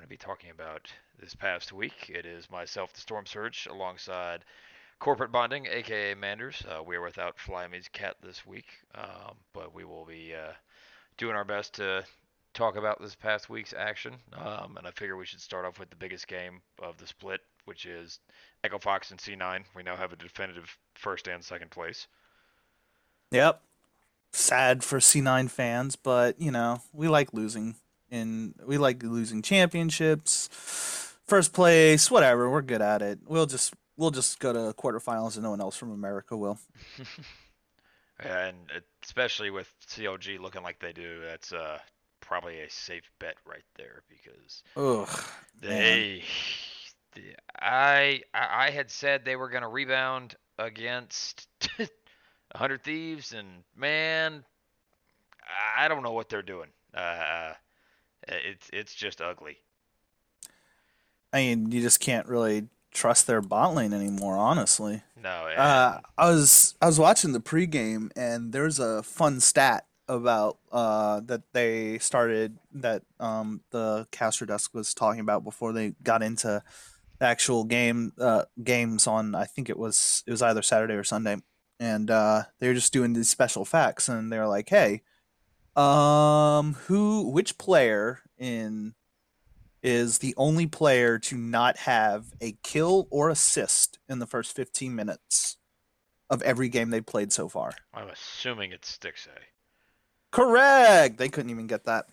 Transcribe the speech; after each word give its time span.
going 0.00 0.06
to 0.06 0.08
be 0.08 0.16
talking 0.16 0.48
about 0.48 0.90
this 1.18 1.34
past 1.34 1.74
week. 1.74 2.08
It 2.08 2.24
is 2.24 2.50
myself, 2.50 2.90
the 2.94 3.02
Storm 3.02 3.26
Surge, 3.26 3.68
alongside 3.70 4.46
Corporate 4.98 5.30
Bonding, 5.30 5.66
aka 5.66 6.14
Manders. 6.14 6.62
Uh, 6.66 6.82
we 6.82 6.96
are 6.96 7.02
without 7.02 7.38
Flyme's 7.38 7.86
cat 7.92 8.16
this 8.22 8.46
week, 8.46 8.64
um, 8.94 9.36
but 9.52 9.74
we 9.74 9.84
will 9.84 10.06
be 10.06 10.32
uh, 10.34 10.52
doing 11.18 11.36
our 11.36 11.44
best 11.44 11.74
to 11.74 12.02
talk 12.54 12.76
about 12.76 12.98
this 12.98 13.14
past 13.14 13.50
week's 13.50 13.74
action. 13.74 14.14
Um, 14.32 14.78
and 14.78 14.86
I 14.86 14.90
figure 14.92 15.18
we 15.18 15.26
should 15.26 15.42
start 15.42 15.66
off 15.66 15.78
with 15.78 15.90
the 15.90 15.96
biggest 15.96 16.26
game 16.26 16.62
of 16.82 16.96
the 16.96 17.06
split, 17.06 17.42
which 17.66 17.84
is 17.84 18.20
Echo 18.64 18.78
Fox 18.78 19.10
and 19.10 19.20
C9. 19.20 19.64
We 19.76 19.82
now 19.82 19.96
have 19.96 20.14
a 20.14 20.16
definitive 20.16 20.78
first 20.94 21.28
and 21.28 21.44
second 21.44 21.70
place. 21.70 22.06
Yep. 23.32 23.60
Sad 24.32 24.82
for 24.82 24.98
C9 24.98 25.50
fans, 25.50 25.96
but 25.96 26.40
you 26.40 26.50
know, 26.50 26.80
we 26.94 27.06
like 27.06 27.34
losing 27.34 27.74
and 28.10 28.54
we 28.66 28.78
like 28.78 29.02
losing 29.02 29.42
championships. 29.42 30.48
First 31.26 31.52
place, 31.52 32.10
whatever, 32.10 32.50
we're 32.50 32.62
good 32.62 32.82
at 32.82 33.02
it. 33.02 33.20
We'll 33.26 33.46
just 33.46 33.74
we'll 33.96 34.10
just 34.10 34.38
go 34.40 34.52
to 34.52 34.74
quarterfinals 34.74 35.34
and 35.34 35.44
no 35.44 35.50
one 35.50 35.60
else 35.60 35.76
from 35.76 35.92
America 35.92 36.36
will. 36.36 36.58
and 38.18 38.56
especially 39.04 39.50
with 39.50 39.72
CLG 39.86 40.40
looking 40.40 40.62
like 40.62 40.80
they 40.80 40.92
do, 40.92 41.20
that's 41.20 41.52
uh 41.52 41.78
probably 42.20 42.60
a 42.60 42.70
safe 42.70 43.10
bet 43.18 43.36
right 43.46 43.64
there 43.76 44.02
because 44.08 44.62
Ugh, 44.76 45.24
they 45.60 46.22
I 47.60 48.22
I 48.34 48.70
had 48.70 48.90
said 48.90 49.24
they 49.24 49.36
were 49.36 49.48
going 49.48 49.62
to 49.62 49.68
rebound 49.68 50.36
against 50.58 51.48
100 51.76 52.82
Thieves 52.82 53.32
and 53.32 53.48
man 53.76 54.44
I 55.76 55.88
don't 55.88 56.02
know 56.02 56.12
what 56.12 56.28
they're 56.28 56.42
doing. 56.42 56.68
Uh 56.94 57.52
it's 58.30 58.70
it's 58.72 58.94
just 58.94 59.20
ugly. 59.20 59.58
I 61.32 61.38
mean, 61.38 61.70
you 61.70 61.80
just 61.80 62.00
can't 62.00 62.26
really 62.26 62.68
trust 62.92 63.26
their 63.26 63.40
bot 63.40 63.74
lane 63.74 63.92
anymore, 63.92 64.36
honestly. 64.36 65.02
No. 65.22 65.28
Uh, 65.28 66.00
I 66.18 66.30
was 66.30 66.74
I 66.80 66.86
was 66.86 66.98
watching 66.98 67.32
the 67.32 67.40
pregame, 67.40 68.10
and 68.16 68.52
there's 68.52 68.78
a 68.78 69.02
fun 69.02 69.40
stat 69.40 69.86
about 70.08 70.58
uh, 70.72 71.20
that 71.20 71.42
they 71.52 71.98
started 71.98 72.58
that 72.72 73.02
um, 73.20 73.60
the 73.70 74.06
caster 74.10 74.44
desk 74.44 74.74
was 74.74 74.92
talking 74.92 75.20
about 75.20 75.44
before 75.44 75.72
they 75.72 75.94
got 76.02 76.22
into 76.22 76.62
the 77.18 77.24
actual 77.24 77.64
game 77.64 78.12
uh, 78.18 78.44
games 78.62 79.06
on. 79.06 79.34
I 79.34 79.44
think 79.44 79.70
it 79.70 79.78
was 79.78 80.24
it 80.26 80.30
was 80.30 80.42
either 80.42 80.62
Saturday 80.62 80.94
or 80.94 81.04
Sunday, 81.04 81.36
and 81.78 82.10
uh, 82.10 82.44
they 82.58 82.68
were 82.68 82.74
just 82.74 82.92
doing 82.92 83.12
these 83.12 83.30
special 83.30 83.64
facts, 83.64 84.08
and 84.08 84.32
they're 84.32 84.48
like, 84.48 84.68
"Hey, 84.68 85.02
um, 85.76 86.74
who 86.86 87.30
which 87.30 87.58
player 87.58 88.20
in 88.38 88.94
is 89.82 90.18
the 90.18 90.34
only 90.36 90.66
player 90.66 91.18
to 91.18 91.36
not 91.36 91.78
have 91.78 92.26
a 92.40 92.52
kill 92.62 93.08
or 93.10 93.30
assist 93.30 93.98
in 94.08 94.18
the 94.18 94.26
first 94.26 94.54
15 94.54 94.94
minutes 94.94 95.56
of 96.28 96.42
every 96.42 96.68
game 96.68 96.90
they 96.90 97.00
played 97.00 97.32
so 97.32 97.48
far. 97.48 97.72
I'm 97.94 98.08
assuming 98.08 98.72
it's 98.72 98.96
Stixxay. 98.96 99.28
Correct. 100.30 101.18
They 101.18 101.28
couldn't 101.28 101.50
even 101.50 101.66
get 101.66 101.84
that. 101.84 102.06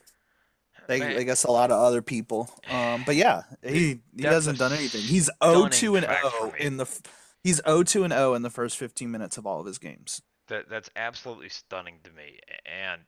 They, 0.87 1.01
I 1.01 1.23
guess 1.23 1.43
a 1.43 1.51
lot 1.51 1.69
of 1.69 1.79
other 1.79 2.01
people. 2.01 2.49
Um, 2.69 3.03
but 3.05 3.15
yeah, 3.15 3.43
he 3.63 3.99
he 4.15 4.23
hasn't 4.23 4.57
done 4.57 4.73
anything. 4.73 5.01
He's 5.01 5.29
0-2 5.41 5.97
and 5.97 6.05
0 6.05 6.53
in 6.59 6.77
the 6.77 6.85
he's 7.43 7.61
0-2 7.61 8.05
and 8.05 8.13
0 8.13 8.33
in 8.33 8.41
the 8.41 8.49
first 8.49 8.77
15 8.77 9.11
minutes 9.11 9.37
of 9.37 9.45
all 9.45 9.59
of 9.59 9.65
his 9.65 9.77
games. 9.77 10.21
That 10.47 10.69
that's 10.69 10.89
absolutely 10.95 11.49
stunning 11.49 11.99
to 12.05 12.11
me. 12.11 12.39
And 12.65 13.01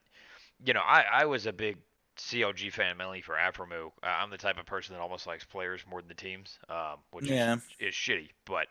you 0.64 0.74
know, 0.74 0.82
I 0.82 1.04
I 1.12 1.26
was 1.26 1.46
a 1.46 1.54
big 1.54 1.78
CLG 2.18 2.72
fan 2.72 2.98
mainly 2.98 3.22
for 3.22 3.36
Aphromoo. 3.36 3.88
Uh, 4.04 4.08
I'm 4.08 4.30
the 4.30 4.38
type 4.38 4.60
of 4.60 4.66
person 4.66 4.94
that 4.96 5.02
almost 5.02 5.26
likes 5.26 5.46
players 5.46 5.84
more 5.90 6.02
than 6.02 6.10
the 6.10 6.14
teams, 6.14 6.60
um, 6.70 6.98
which 7.12 7.26
yeah. 7.26 7.56
is, 7.56 7.62
is 7.80 7.94
shitty, 7.94 8.30
but 8.46 8.68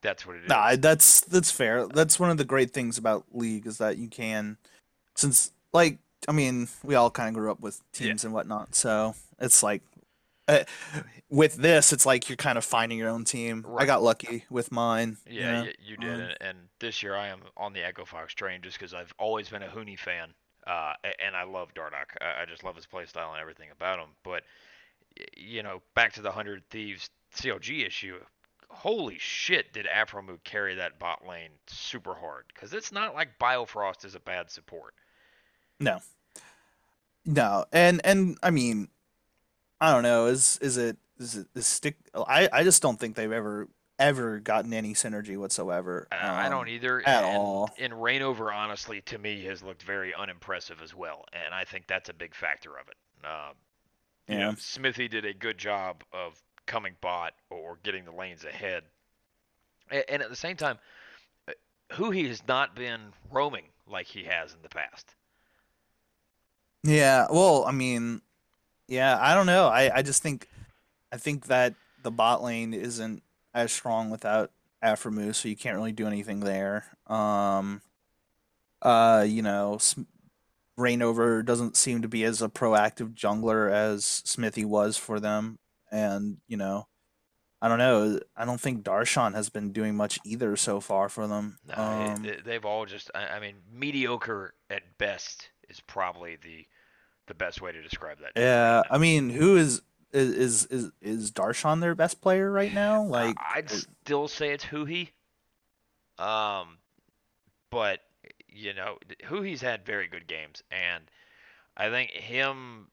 that's 0.00 0.26
what 0.26 0.36
it 0.36 0.44
is. 0.44 0.48
Nah, 0.48 0.76
that's 0.76 1.20
that's 1.20 1.50
fair. 1.50 1.86
That's 1.86 2.18
one 2.18 2.30
of 2.30 2.38
the 2.38 2.44
great 2.44 2.72
things 2.72 2.98
about 2.98 3.26
League 3.32 3.66
is 3.66 3.78
that 3.78 3.98
you 3.98 4.08
can, 4.08 4.56
since 5.14 5.52
like 5.72 5.98
I 6.28 6.32
mean, 6.32 6.68
we 6.82 6.94
all 6.94 7.10
kind 7.10 7.28
of 7.28 7.34
grew 7.34 7.50
up 7.50 7.60
with 7.60 7.80
teams 7.92 8.22
yeah. 8.22 8.28
and 8.28 8.34
whatnot, 8.34 8.74
so 8.74 9.14
it's 9.38 9.62
like. 9.62 9.82
Uh, 10.48 10.64
with 11.30 11.54
this, 11.54 11.92
it's 11.92 12.04
like 12.04 12.28
you're 12.28 12.36
kind 12.36 12.58
of 12.58 12.64
finding 12.64 12.98
your 12.98 13.08
own 13.08 13.24
team. 13.24 13.64
Right. 13.66 13.84
I 13.84 13.86
got 13.86 14.02
lucky 14.02 14.44
with 14.50 14.72
mine. 14.72 15.16
Yeah, 15.24 15.60
you, 15.60 15.64
know? 15.64 15.72
you 15.84 15.96
did. 15.96 16.20
Um, 16.20 16.30
and 16.40 16.58
this 16.80 17.00
year 17.00 17.14
I 17.14 17.28
am 17.28 17.42
on 17.56 17.72
the 17.72 17.86
Echo 17.86 18.04
Fox 18.04 18.34
train 18.34 18.60
just 18.60 18.76
because 18.76 18.92
I've 18.92 19.14
always 19.20 19.48
been 19.48 19.62
a 19.62 19.68
Huni 19.68 19.96
fan. 19.96 20.34
Uh, 20.66 20.92
and 21.24 21.34
I 21.34 21.44
love 21.44 21.74
Dardoch. 21.74 22.16
I 22.20 22.44
just 22.46 22.64
love 22.64 22.76
his 22.76 22.86
playstyle 22.86 23.32
and 23.32 23.40
everything 23.40 23.68
about 23.72 23.98
him. 23.98 24.08
But 24.22 24.42
you 25.36 25.62
know, 25.62 25.82
back 25.94 26.12
to 26.14 26.22
the 26.22 26.30
Hundred 26.30 26.62
Thieves 26.70 27.10
CLG 27.34 27.86
issue. 27.86 28.18
Holy 28.70 29.18
shit, 29.18 29.72
did 29.72 29.86
Aphromoo 29.86 30.42
carry 30.44 30.76
that 30.76 30.98
bot 30.98 31.26
lane 31.26 31.50
super 31.66 32.14
hard? 32.14 32.44
Because 32.54 32.72
it's 32.72 32.90
not 32.92 33.14
like 33.14 33.38
Biofrost 33.38 34.04
is 34.04 34.14
a 34.14 34.20
bad 34.20 34.50
support. 34.50 34.94
No, 35.78 35.98
no, 37.26 37.66
and 37.72 38.00
and 38.04 38.38
I 38.42 38.50
mean, 38.50 38.88
I 39.80 39.92
don't 39.92 40.02
know. 40.02 40.26
Is 40.26 40.58
is 40.62 40.76
it 40.76 40.96
is 41.18 41.36
it 41.36 41.48
is 41.54 41.66
stick? 41.66 41.96
I 42.14 42.48
I 42.52 42.64
just 42.64 42.80
don't 42.80 42.98
think 42.98 43.16
they've 43.16 43.32
ever 43.32 43.68
ever 43.98 44.40
gotten 44.40 44.72
any 44.72 44.94
synergy 44.94 45.36
whatsoever. 45.36 46.08
Um, 46.12 46.18
I 46.20 46.48
don't 46.48 46.68
either 46.68 47.00
at 47.06 47.24
and, 47.24 47.36
all. 47.36 47.70
And 47.78 47.92
Reignover, 47.92 48.52
honestly, 48.52 49.00
to 49.02 49.18
me, 49.18 49.44
has 49.44 49.62
looked 49.62 49.82
very 49.82 50.14
unimpressive 50.14 50.80
as 50.82 50.94
well, 50.94 51.24
and 51.32 51.54
I 51.54 51.64
think 51.64 51.86
that's 51.86 52.08
a 52.08 52.14
big 52.14 52.34
factor 52.34 52.70
of 52.70 52.88
it. 52.88 53.26
Um, 53.26 53.54
you 54.28 54.38
yeah. 54.38 54.46
know, 54.46 54.52
Xmithie 54.52 55.10
did 55.10 55.24
a 55.24 55.34
good 55.34 55.58
job 55.58 56.02
of 56.12 56.40
coming 56.66 56.94
bot 57.00 57.34
or 57.50 57.78
getting 57.82 58.04
the 58.04 58.12
lanes 58.12 58.44
ahead, 58.44 58.84
and, 59.90 60.04
and 60.08 60.22
at 60.22 60.30
the 60.30 60.36
same 60.36 60.56
time, 60.56 60.78
uh, 61.48 61.52
who 61.92 62.10
he 62.10 62.26
has 62.28 62.42
not 62.48 62.74
been 62.74 63.00
roaming 63.30 63.64
like 63.86 64.06
he 64.06 64.24
has 64.24 64.52
in 64.52 64.58
the 64.62 64.68
past. 64.68 65.14
Yeah, 66.84 67.26
well, 67.30 67.64
I 67.64 67.72
mean, 67.72 68.22
yeah, 68.88 69.16
I 69.20 69.34
don't 69.34 69.46
know. 69.46 69.68
I 69.68 69.98
I 69.98 70.02
just 70.02 70.22
think, 70.22 70.48
I 71.12 71.16
think 71.16 71.46
that 71.46 71.74
the 72.02 72.10
bot 72.10 72.42
lane 72.42 72.74
isn't 72.74 73.22
as 73.54 73.72
strong 73.72 74.10
without 74.10 74.50
Aphromoo, 74.82 75.34
so 75.34 75.48
you 75.48 75.56
can't 75.56 75.76
really 75.76 75.92
do 75.92 76.06
anything 76.06 76.40
there. 76.40 76.84
Um, 77.06 77.82
uh, 78.80 79.24
you 79.26 79.42
know, 79.42 79.78
Reignover 80.78 81.44
doesn't 81.44 81.76
seem 81.76 82.02
to 82.02 82.08
be 82.08 82.24
as 82.24 82.42
a 82.42 82.48
proactive 82.48 83.14
jungler 83.14 83.70
as 83.70 84.22
Xmithie 84.26 84.64
was 84.64 84.96
for 84.96 85.20
them, 85.20 85.58
and 85.90 86.38
you 86.48 86.56
know, 86.56 86.88
I 87.60 87.68
don't 87.68 87.78
know. 87.78 88.18
I 88.36 88.44
don't 88.44 88.60
think 88.60 88.82
Darshan 88.82 89.34
has 89.34 89.48
been 89.48 89.72
doing 89.72 89.94
much 89.94 90.18
either 90.24 90.56
so 90.56 90.80
far 90.80 91.08
for 91.08 91.28
them. 91.28 91.58
No, 91.68 91.74
um, 91.76 92.26
they've 92.44 92.64
all 92.64 92.86
just. 92.86 93.10
I 93.14 93.38
mean, 93.38 93.56
mediocre 93.72 94.54
at 94.68 94.98
best 94.98 95.50
is 95.68 95.80
probably 95.80 96.36
the 96.42 96.66
the 97.28 97.34
best 97.34 97.62
way 97.62 97.70
to 97.70 97.80
describe 97.80 98.18
that. 98.18 98.32
Yeah, 98.34 98.82
I 98.90 98.98
mean, 98.98 99.30
who 99.30 99.56
is 99.56 99.80
is 100.12 100.66
is 100.66 100.90
is 101.00 101.32
Darshan 101.32 101.80
their 101.80 101.94
best 101.94 102.20
player 102.20 102.50
right 102.50 102.72
now? 102.72 103.02
Like 103.02 103.36
I'd 103.38 103.70
still 103.70 104.28
say 104.28 104.52
it's 104.52 104.64
Huhi. 104.64 105.08
Um, 106.18 106.78
but 107.70 108.00
you 108.48 108.74
know, 108.74 108.98
Huhi's 109.24 109.60
had 109.60 109.84
very 109.84 110.08
good 110.08 110.26
games, 110.26 110.62
and 110.70 111.04
I 111.76 111.90
think 111.90 112.10
him. 112.10 112.88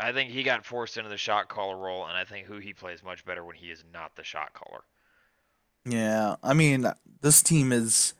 I 0.00 0.12
think 0.12 0.30
he 0.30 0.44
got 0.44 0.64
forced 0.64 0.96
into 0.96 1.10
the 1.10 1.16
shot 1.16 1.48
caller 1.48 1.76
role, 1.76 2.06
and 2.06 2.16
I 2.16 2.24
think 2.24 2.46
Huhi 2.46 2.74
plays 2.76 3.02
much 3.02 3.24
better 3.24 3.44
when 3.44 3.56
he 3.56 3.66
is 3.66 3.84
not 3.92 4.14
the 4.14 4.22
shot 4.22 4.54
caller. 4.54 4.84
Yeah, 5.84 6.36
I 6.42 6.54
mean, 6.54 6.86
this 7.20 7.42
team 7.42 7.72
is 7.72 8.14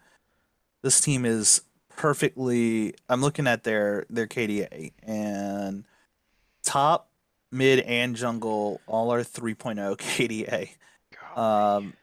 this 0.83 1.01
team 1.01 1.25
is 1.25 1.63
perfectly. 1.97 2.95
I'm 3.09 3.21
looking 3.21 3.47
at 3.47 3.65
their 3.65 4.07
their 4.11 4.27
KDA 4.27 4.93
and 5.03 5.85
top 6.63 7.08
mid 7.51 7.81
and 7.81 8.17
jungle 8.17 8.81
all 8.87 9.13
are 9.13 9.23
3.0 9.23 9.97
KDA. 11.37 11.41
Um, 11.41 11.95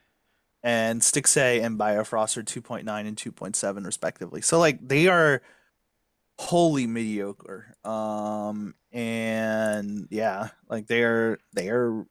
and 0.63 1.01
Stixxay 1.01 1.63
and 1.63 1.77
Biofrost 1.77 2.37
are 2.37 2.43
2.9 2.43 3.07
and 3.07 3.17
2.7 3.17 3.85
respectively. 3.85 4.41
So 4.41 4.59
like 4.59 4.85
they 4.85 5.07
are 5.07 5.41
wholly 6.39 6.87
mediocre. 6.87 7.75
Um, 7.83 8.75
and 8.91 10.07
yeah, 10.09 10.49
like 10.69 10.87
they 10.87 11.03
are 11.03 11.39
they 11.53 11.69
are 11.69 12.05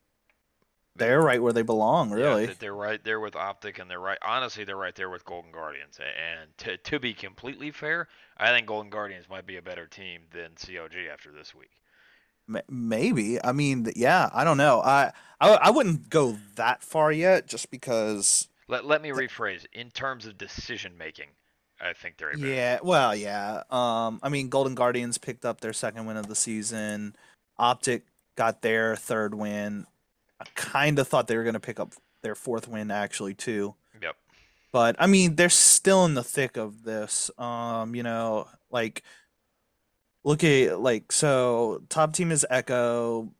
they're 0.96 1.20
right 1.20 1.42
where 1.42 1.52
they 1.52 1.62
belong, 1.62 2.10
really. 2.10 2.46
Yeah, 2.46 2.52
they're 2.58 2.74
right 2.74 3.02
there 3.02 3.18
with 3.18 3.34
Optic, 3.34 3.80
and 3.80 3.90
they're 3.90 3.98
right. 3.98 4.18
Honestly, 4.22 4.64
they're 4.64 4.76
right 4.76 4.94
there 4.94 5.10
with 5.10 5.24
Golden 5.24 5.50
Guardians. 5.50 5.98
And 5.98 6.56
to 6.58 6.76
to 6.76 7.00
be 7.00 7.14
completely 7.14 7.70
fair, 7.70 8.08
I 8.36 8.48
think 8.50 8.66
Golden 8.66 8.90
Guardians 8.90 9.28
might 9.28 9.46
be 9.46 9.56
a 9.56 9.62
better 9.62 9.86
team 9.86 10.22
than 10.32 10.52
CLG 10.52 11.12
after 11.12 11.32
this 11.32 11.54
week. 11.54 11.72
Maybe. 12.68 13.42
I 13.42 13.52
mean, 13.52 13.90
yeah. 13.96 14.30
I 14.32 14.44
don't 14.44 14.56
know. 14.58 14.80
I, 14.80 15.12
I 15.40 15.54
I 15.54 15.70
wouldn't 15.70 16.10
go 16.10 16.36
that 16.56 16.82
far 16.82 17.10
yet, 17.12 17.46
just 17.46 17.70
because. 17.70 18.48
Let 18.68 18.84
Let 18.84 19.02
me 19.02 19.10
rephrase. 19.10 19.66
In 19.72 19.90
terms 19.90 20.26
of 20.26 20.38
decision 20.38 20.96
making, 20.98 21.28
I 21.80 21.92
think 21.92 22.16
they're. 22.18 22.36
Yeah. 22.36 22.78
Well, 22.82 23.14
yeah. 23.14 23.62
Um. 23.70 24.20
I 24.22 24.28
mean, 24.28 24.48
Golden 24.48 24.74
Guardians 24.74 25.18
picked 25.18 25.44
up 25.44 25.60
their 25.60 25.72
second 25.72 26.06
win 26.06 26.16
of 26.16 26.26
the 26.26 26.34
season. 26.34 27.16
Optic 27.58 28.04
got 28.36 28.62
their 28.62 28.96
third 28.96 29.34
win. 29.34 29.86
I 30.40 30.44
kind 30.54 30.98
of 30.98 31.08
thought 31.08 31.28
they 31.28 31.36
were 31.36 31.44
going 31.44 31.54
to 31.54 31.60
pick 31.60 31.78
up 31.78 31.92
their 32.22 32.34
fourth 32.34 32.68
win 32.68 32.90
actually 32.90 33.34
too. 33.34 33.74
Yep. 34.02 34.16
But 34.72 34.96
I 34.98 35.06
mean, 35.06 35.36
they're 35.36 35.48
still 35.48 36.04
in 36.04 36.14
the 36.14 36.24
thick 36.24 36.56
of 36.56 36.82
this. 36.82 37.30
Um, 37.38 37.94
you 37.94 38.02
know, 38.02 38.48
like 38.70 39.02
look 40.24 40.42
at 40.42 40.80
like 40.80 41.12
so 41.12 41.82
top 41.88 42.12
team 42.14 42.32
is 42.32 42.44
Echo, 42.50 43.32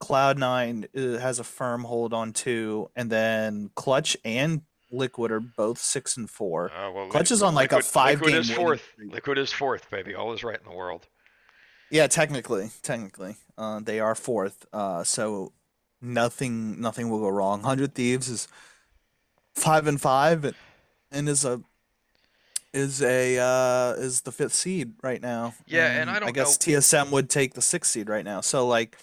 Cloud 0.00 0.38
Nine 0.38 0.86
uh, 0.96 1.18
has 1.18 1.38
a 1.38 1.44
firm 1.44 1.84
hold 1.84 2.12
on 2.12 2.32
two, 2.32 2.90
and 2.96 3.10
then 3.10 3.70
Clutch 3.74 4.16
and 4.24 4.62
Liquid 4.90 5.30
are 5.32 5.40
both 5.40 5.78
six 5.78 6.16
and 6.16 6.28
four. 6.28 6.70
Uh, 6.72 6.90
well, 6.92 7.08
Clutch 7.08 7.30
is 7.30 7.42
on 7.42 7.54
like 7.54 7.72
a 7.72 7.76
Liquid- 7.76 7.84
five 7.90 8.14
Liquid 8.20 8.32
game 8.32 8.40
is 8.40 8.50
fourth. 8.50 8.82
Liquid 8.98 9.38
is 9.38 9.52
fourth, 9.52 9.90
baby. 9.90 10.14
All 10.14 10.32
is 10.32 10.44
right 10.44 10.58
in 10.58 10.70
the 10.70 10.76
world. 10.76 11.06
Yeah, 11.90 12.06
technically, 12.06 12.70
technically, 12.82 13.36
uh, 13.58 13.80
they 13.80 14.00
are 14.00 14.14
fourth. 14.14 14.66
Uh, 14.72 15.04
so 15.04 15.52
nothing, 16.00 16.80
nothing 16.80 17.08
will 17.10 17.20
go 17.20 17.28
wrong. 17.28 17.62
Hundred 17.62 17.94
Thieves 17.94 18.28
is 18.28 18.48
five 19.54 19.86
and 19.86 20.00
five, 20.00 20.44
and, 20.44 20.54
and 21.12 21.28
is 21.28 21.44
a 21.44 21.62
is 22.74 23.00
a 23.02 23.38
uh, 23.38 23.92
is 23.92 24.22
the 24.22 24.32
fifth 24.32 24.52
seed 24.52 24.94
right 25.02 25.22
now. 25.22 25.54
Yeah, 25.66 25.86
and 25.86 26.10
I 26.10 26.16
I 26.16 26.18
don't 26.18 26.28
I 26.28 26.32
guess 26.32 26.58
TSM 26.58 27.10
would 27.10 27.30
take 27.30 27.54
the 27.54 27.62
sixth 27.62 27.92
seed 27.92 28.08
right 28.08 28.24
now. 28.24 28.40
So 28.40 28.66
like, 28.66 28.98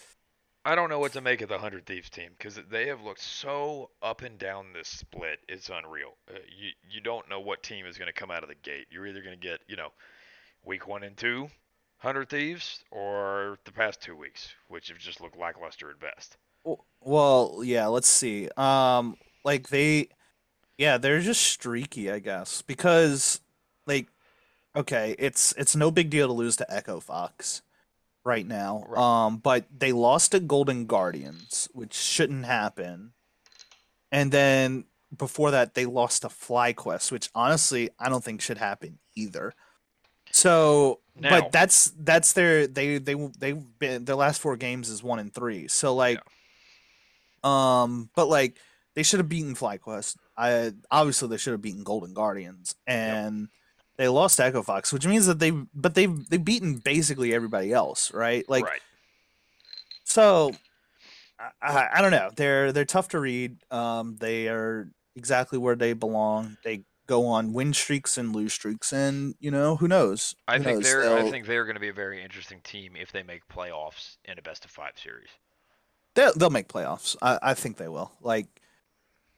I 0.66 0.76
don't 0.76 0.90
know 0.90 1.00
what 1.00 1.14
to 1.14 1.22
make 1.22 1.42
of 1.42 1.50
the 1.50 1.58
Hundred 1.58 1.86
Thieves 1.86 2.10
team 2.10 2.32
because 2.38 2.60
they 2.70 2.88
have 2.88 3.02
looked 3.02 3.22
so 3.22 3.90
up 4.04 4.22
and 4.22 4.38
down 4.38 4.74
this 4.74 4.90
split. 4.90 5.40
It's 5.48 5.70
unreal. 5.70 6.18
Uh, 6.30 6.40
you 6.56 6.72
you 6.90 7.02
don't 7.02 7.28
know 7.30 7.40
what 7.40 7.64
team 7.64 7.86
is 7.86 7.98
going 7.98 8.08
to 8.08 8.14
come 8.14 8.30
out 8.30 8.44
of 8.44 8.50
the 8.50 8.56
gate. 8.56 8.88
You're 8.92 9.08
either 9.08 9.22
going 9.22 9.40
to 9.40 9.48
get 9.48 9.62
you 9.68 9.78
know, 9.78 9.90
week 10.66 10.88
one 10.88 11.04
and 11.04 11.16
two, 11.16 11.50
Hundred 11.98 12.30
Thieves, 12.30 12.84
or 12.92 13.58
the 13.64 13.72
past 13.72 14.02
two 14.02 14.16
weeks, 14.16 14.54
which 14.68 14.90
have 14.90 14.98
just 14.98 15.22
looked 15.22 15.38
lackluster 15.38 15.90
at 15.90 16.00
best. 16.00 16.38
well, 17.00 17.62
yeah. 17.64 17.88
Let's 17.88 18.10
see. 18.10 18.50
Um, 18.58 19.16
like 19.46 19.70
they, 19.70 20.10
yeah, 20.78 20.98
they're 20.98 21.22
just 21.22 21.42
streaky, 21.42 22.12
I 22.12 22.20
guess, 22.20 22.62
because 22.62 23.40
like, 23.86 24.08
okay, 24.76 25.16
it's 25.20 25.54
it's 25.58 25.76
no 25.76 25.92
big 25.92 26.10
deal 26.10 26.28
to 26.28 26.34
lose 26.34 26.56
to 26.58 26.74
Echo 26.74 27.00
Fox 27.00 27.62
right 28.24 28.46
now. 28.46 28.84
Right. 28.88 29.26
Um, 29.26 29.38
but 29.38 29.66
they 29.76 29.92
lost 29.92 30.32
to 30.32 30.40
Golden 30.40 30.86
Guardians, 30.86 31.68
which 31.74 31.94
shouldn't 31.94 32.46
happen. 32.46 33.14
And 34.12 34.32
then 34.32 34.86
before 35.16 35.52
that, 35.52 35.74
they 35.74 35.86
lost 35.86 36.22
to 36.22 36.28
FlyQuest, 36.28 37.12
which 37.12 37.30
honestly 37.34 37.90
I 38.00 38.10
don't 38.10 38.24
think 38.24 38.42
should 38.42 38.58
happen 38.58 39.00
either. 39.16 39.54
So, 40.32 41.00
Now- 41.16 41.30
but 41.42 41.52
that's 41.52 41.92
that's 41.98 42.34
their 42.34 42.68
they 42.68 42.98
they 42.98 43.16
they've 43.38 43.80
been 43.80 44.06
their 44.06 44.16
last 44.16 44.40
four 44.42 44.56
games 44.58 44.90
is 44.90 45.04
one 45.04 45.20
and 45.20 45.34
three. 45.34 45.68
So 45.68 45.94
like, 45.96 46.20
um, 47.44 48.10
but 48.16 48.28
like 48.28 48.58
they 48.94 49.04
should 49.04 49.20
have 49.20 49.30
beaten 49.30 49.56
FlyQuest. 49.56 50.18
I 50.38 50.72
obviously 50.90 51.28
they 51.30 51.38
should 51.38 51.52
have 51.52 51.62
beaten 51.62 51.84
Golden 51.84 52.14
Guardians, 52.14 52.76
and 52.88 53.50
they 54.02 54.08
lost 54.10 54.38
to 54.38 54.46
Echo 54.46 54.64
Fox, 54.64 54.92
which 54.92 55.06
means 55.06 55.26
that 55.28 55.40
they 55.40 55.52
but 55.52 55.96
they've 55.96 56.30
they've 56.30 56.44
beaten 56.44 56.78
basically 56.78 57.34
everybody 57.34 57.72
else, 57.72 58.14
right? 58.14 58.48
Like 58.50 58.66
right. 58.66 58.82
so. 60.04 60.52
I, 61.40 61.50
I, 61.62 61.90
I 61.96 62.02
don't 62.02 62.12
know. 62.12 62.30
They're 62.36 62.72
they're 62.72 62.86
tough 62.86 63.08
to 63.10 63.20
read. 63.20 63.58
Um, 63.72 64.16
they 64.20 64.48
are 64.48 64.92
exactly 65.16 65.58
where 65.58 65.76
they 65.76 65.94
belong. 65.94 66.58
They 66.64 66.84
go 67.08 67.26
on 67.26 67.52
win 67.52 67.74
streaks 67.74 68.16
and 68.18 68.36
lose 68.36 68.54
streaks, 68.54 68.94
and 68.94 69.34
you 69.40 69.50
know 69.50 69.76
who 69.76 69.88
knows. 69.88 70.36
I 70.48 70.58
Who 70.60 70.64
think 70.64 70.76
knows? 70.78 70.84
they're 70.84 71.02
I 71.02 71.22
They'll- 71.24 71.32
think 71.32 71.48
they're 71.48 71.66
going 71.66 71.76
to 71.76 71.82
be 71.82 71.90
a 71.90 71.94
very 71.94 72.24
interesting 72.24 72.60
team 72.64 72.96
if 72.96 73.12
they 73.12 73.24
make 73.24 73.48
playoffs 73.48 74.18
in 74.26 74.38
a 74.38 74.42
best 74.44 74.66
of 74.66 74.72
five 74.72 74.94
series. 74.96 75.30
They'll, 76.14 76.34
they'll 76.36 76.50
make 76.52 76.68
playoffs. 76.68 77.16
I, 77.24 77.40
I 77.42 77.54
think 77.56 77.78
they 77.78 77.88
will. 77.88 78.12
Like 78.22 78.46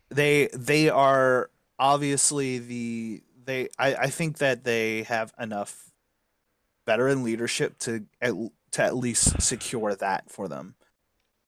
they 0.10 0.50
they 0.54 0.90
are 0.90 1.50
obviously 1.80 2.60
the 2.60 3.24
they 3.46 3.70
I, 3.78 3.96
I 3.96 4.08
think 4.08 4.38
that 4.40 4.64
they 4.64 5.04
have 5.04 5.34
enough 5.40 5.92
veteran 6.86 7.24
leadership 7.24 7.78
to 7.80 8.06
at, 8.22 8.34
to 8.72 8.84
at 8.84 8.96
least 8.96 9.42
secure 9.42 9.96
that 9.96 10.30
for 10.30 10.48
them. 10.48 10.76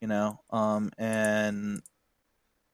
You 0.02 0.08
know, 0.08 0.40
um 0.50 0.92
and 0.98 1.82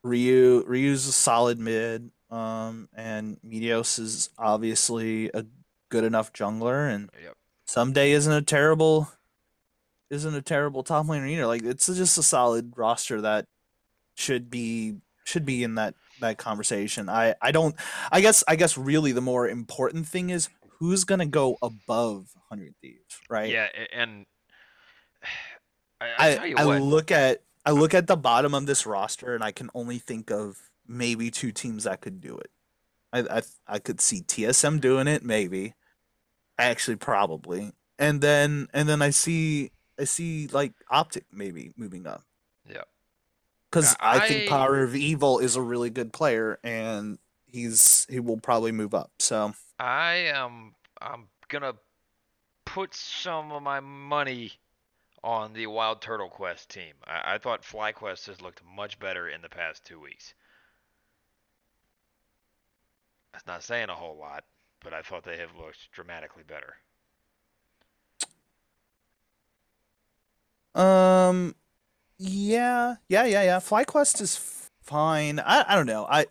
Ryu 0.03 0.63
Ryu's 0.65 1.07
a 1.07 1.11
solid 1.11 1.59
mid, 1.59 2.11
um 2.29 2.89
and 2.93 3.37
Meteos 3.45 3.99
is 3.99 4.29
obviously 4.37 5.29
a 5.33 5.45
good 5.89 6.03
enough 6.03 6.33
jungler 6.33 6.93
and 6.93 7.09
Yep. 7.21 7.35
Ssumday 7.67 8.09
isn't 8.09 8.33
a 8.33 8.41
terrible 8.41 9.09
isn't 10.09 10.35
a 10.35 10.41
terrible 10.41 10.83
top 10.83 11.05
laner 11.05 11.29
either. 11.29 11.47
Like 11.47 11.63
it's 11.63 11.87
just 11.87 12.17
a 12.17 12.23
solid 12.23 12.73
roster 12.75 13.21
that 13.21 13.45
should 14.15 14.49
be 14.49 14.97
should 15.23 15.45
be 15.45 15.63
in 15.63 15.75
that 15.75 15.95
that 16.21 16.37
conversation. 16.37 17.09
I 17.09 17.35
I 17.41 17.51
don't 17.51 17.75
I 18.11 18.21
guess 18.21 18.43
I 18.47 18.55
guess 18.55 18.77
really 18.77 19.11
the 19.11 19.21
more 19.21 19.47
important 19.47 20.07
thing 20.07 20.29
is 20.29 20.49
who's 20.79 21.03
gonna 21.03 21.25
go 21.25 21.57
above 21.61 22.27
Hundred 22.49 22.73
Thieves, 22.81 23.19
right? 23.29 23.51
Yeah, 23.51 23.67
and 23.93 24.25
I, 26.01 26.07
I, 26.17 26.53
I 26.57 26.63
I 26.63 26.77
look 26.79 27.11
at 27.11 27.43
I 27.65 27.71
look 27.71 27.93
at 27.93 28.07
the 28.07 28.17
bottom 28.17 28.55
of 28.55 28.65
this 28.65 28.85
roster 28.85 29.35
and 29.35 29.43
I 29.43 29.51
can 29.51 29.69
only 29.75 29.99
think 29.99 30.31
of 30.31 30.57
maybe 30.87 31.29
two 31.29 31.51
teams 31.51 31.83
that 31.83 32.01
could 32.01 32.19
do 32.21 32.37
it. 32.37 32.49
I 33.13 33.19
I 33.37 33.41
I 33.67 33.79
could 33.79 34.01
see 34.01 34.21
TSM 34.21 34.81
doing 34.81 35.07
it, 35.07 35.23
maybe. 35.23 35.75
Actually, 36.57 36.97
probably. 36.97 37.71
And 37.99 38.21
then 38.21 38.67
and 38.73 38.89
then 38.89 39.01
I 39.01 39.11
see 39.11 39.71
I 39.99 40.05
see 40.05 40.47
like 40.47 40.73
Optic 40.89 41.25
maybe 41.31 41.71
moving 41.77 42.07
up. 42.07 42.23
Yep. 42.67 42.87
Because 43.71 43.95
I, 44.01 44.27
think 44.27 44.49
Power 44.49 44.83
of 44.83 44.95
Evil 44.95 45.39
is 45.39 45.55
a 45.55 45.61
really 45.61 45.89
good 45.89 46.11
player 46.11 46.59
and 46.61 47.17
he's 47.45 48.05
he 48.09 48.19
will 48.19 48.37
probably 48.37 48.73
move 48.73 48.93
up. 48.93 49.11
So 49.19 49.53
I 49.79 50.13
am 50.33 50.75
I'm 51.01 51.27
gonna 51.47 51.75
put 52.65 52.93
some 52.93 53.51
of 53.53 53.63
my 53.63 53.79
money 53.79 54.51
on 55.23 55.53
the 55.53 55.67
Wild 55.67 56.01
Turtle 56.01 56.29
Quest 56.29 56.69
team. 56.69 56.93
I, 57.05 57.35
I 57.35 57.37
thought 57.37 57.61
FlyQuest 57.63 58.27
has 58.27 58.41
looked 58.41 58.61
much 58.75 58.99
better 58.99 59.29
in 59.29 59.41
the 59.41 59.49
past 59.49 59.85
two 59.85 59.99
weeks. 59.99 60.33
That's 63.31 63.47
not 63.47 63.63
saying 63.63 63.89
a 63.89 63.95
whole 63.95 64.17
lot, 64.17 64.43
but 64.83 64.93
I 64.93 65.01
thought 65.01 65.23
they 65.23 65.37
have 65.37 65.55
looked 65.55 65.91
dramatically 65.93 66.43
better. 66.45 66.75
Um, 70.73 71.55
yeah, 72.21 72.95
yeah, 73.09 73.25
yeah, 73.25 73.43
yeah. 73.43 73.57
FlyQuest 73.57 74.21
is 74.21 74.69
fine. 74.83 75.39
I, 75.39 75.65
I 75.67 75.75
don't 75.75 75.87
know. 75.87 76.05
I, 76.07 76.27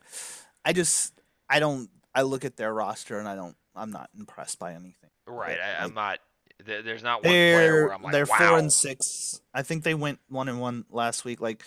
I 0.64 0.73
just, 0.73 1.12
I 1.49 1.59
don't. 1.59 1.90
I 2.14 2.23
look 2.23 2.44
at 2.44 2.56
their 2.56 2.73
roster 2.73 3.18
and 3.18 3.28
I 3.28 3.35
don't. 3.35 3.56
I'm 3.75 3.90
not 3.90 4.09
impressed 4.16 4.59
by 4.59 4.73
anything. 4.73 5.11
Right. 5.26 5.56
Yeah, 5.56 5.78
I, 5.80 5.85
I'm 5.85 5.94
not. 5.94 6.18
There's 6.64 7.02
not 7.02 7.25
one 7.25 7.32
player 7.32 7.87
where 7.87 7.94
I'm 7.94 8.02
like, 8.02 8.12
they're 8.12 8.26
wow. 8.26 8.37
four 8.37 8.59
and 8.59 8.73
six. 8.73 9.40
I 9.52 9.62
think 9.62 9.82
they 9.82 9.94
went 9.94 10.20
one 10.28 10.49
and 10.49 10.61
one 10.61 10.85
last 10.90 11.25
week. 11.25 11.40
Like, 11.40 11.64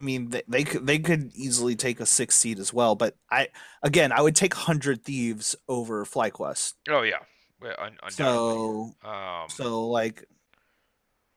I 0.00 0.04
mean, 0.04 0.28
they, 0.30 0.42
they 0.46 0.62
could 0.62 0.86
they 0.86 0.98
could 0.98 1.32
easily 1.34 1.74
take 1.74 1.98
a 1.98 2.06
six 2.06 2.36
seed 2.36 2.60
as 2.60 2.72
well. 2.72 2.94
But 2.94 3.16
I 3.30 3.48
again, 3.82 4.12
I 4.12 4.20
would 4.20 4.36
take 4.36 4.54
Hundred 4.54 5.02
Thieves 5.02 5.56
over 5.68 6.04
FlyQuest. 6.04 6.74
Oh 6.88 7.02
yeah. 7.02 7.18
Well, 7.60 7.74
un- 7.78 7.98
So 8.10 8.94
um, 9.02 9.48
So 9.48 9.88
like, 9.88 10.24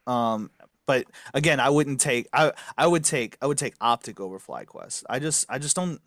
um, 0.06 0.52
but 0.86 1.06
again, 1.34 1.60
I 1.60 1.70
wouldn't 1.70 2.00
take. 2.00 2.28
I 2.34 2.52
I 2.78 2.88
would 2.88 3.04
take. 3.04 3.38
I 3.42 3.48
would 3.48 3.58
take 3.58 3.76
Optic 3.82 4.20
over 4.20 4.40
FlyQuest. 4.40 5.04
I 5.10 5.20
just 5.20 5.46
I 5.50 5.60
just 5.60 5.76
don't. 5.76 6.02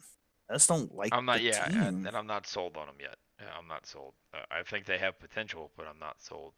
I 0.51 0.55
just 0.55 0.69
don't 0.69 0.95
like. 0.95 1.15
I'm 1.15 1.25
not. 1.25 1.43
Yeah, 1.43 1.67
and, 1.67 2.07
and 2.07 2.17
I'm 2.17 2.27
not 2.27 2.47
sold 2.47 2.77
on 2.77 2.87
them 2.87 2.97
yet. 3.01 3.17
I'm 3.59 3.67
not 3.69 3.87
sold. 3.87 4.15
Uh, 4.33 4.39
I 4.51 4.63
think 4.63 4.87
they 4.87 4.99
have 4.99 5.19
potential, 5.19 5.71
but 5.77 5.87
I'm 5.87 5.99
not 5.99 6.23
sold. 6.23 6.53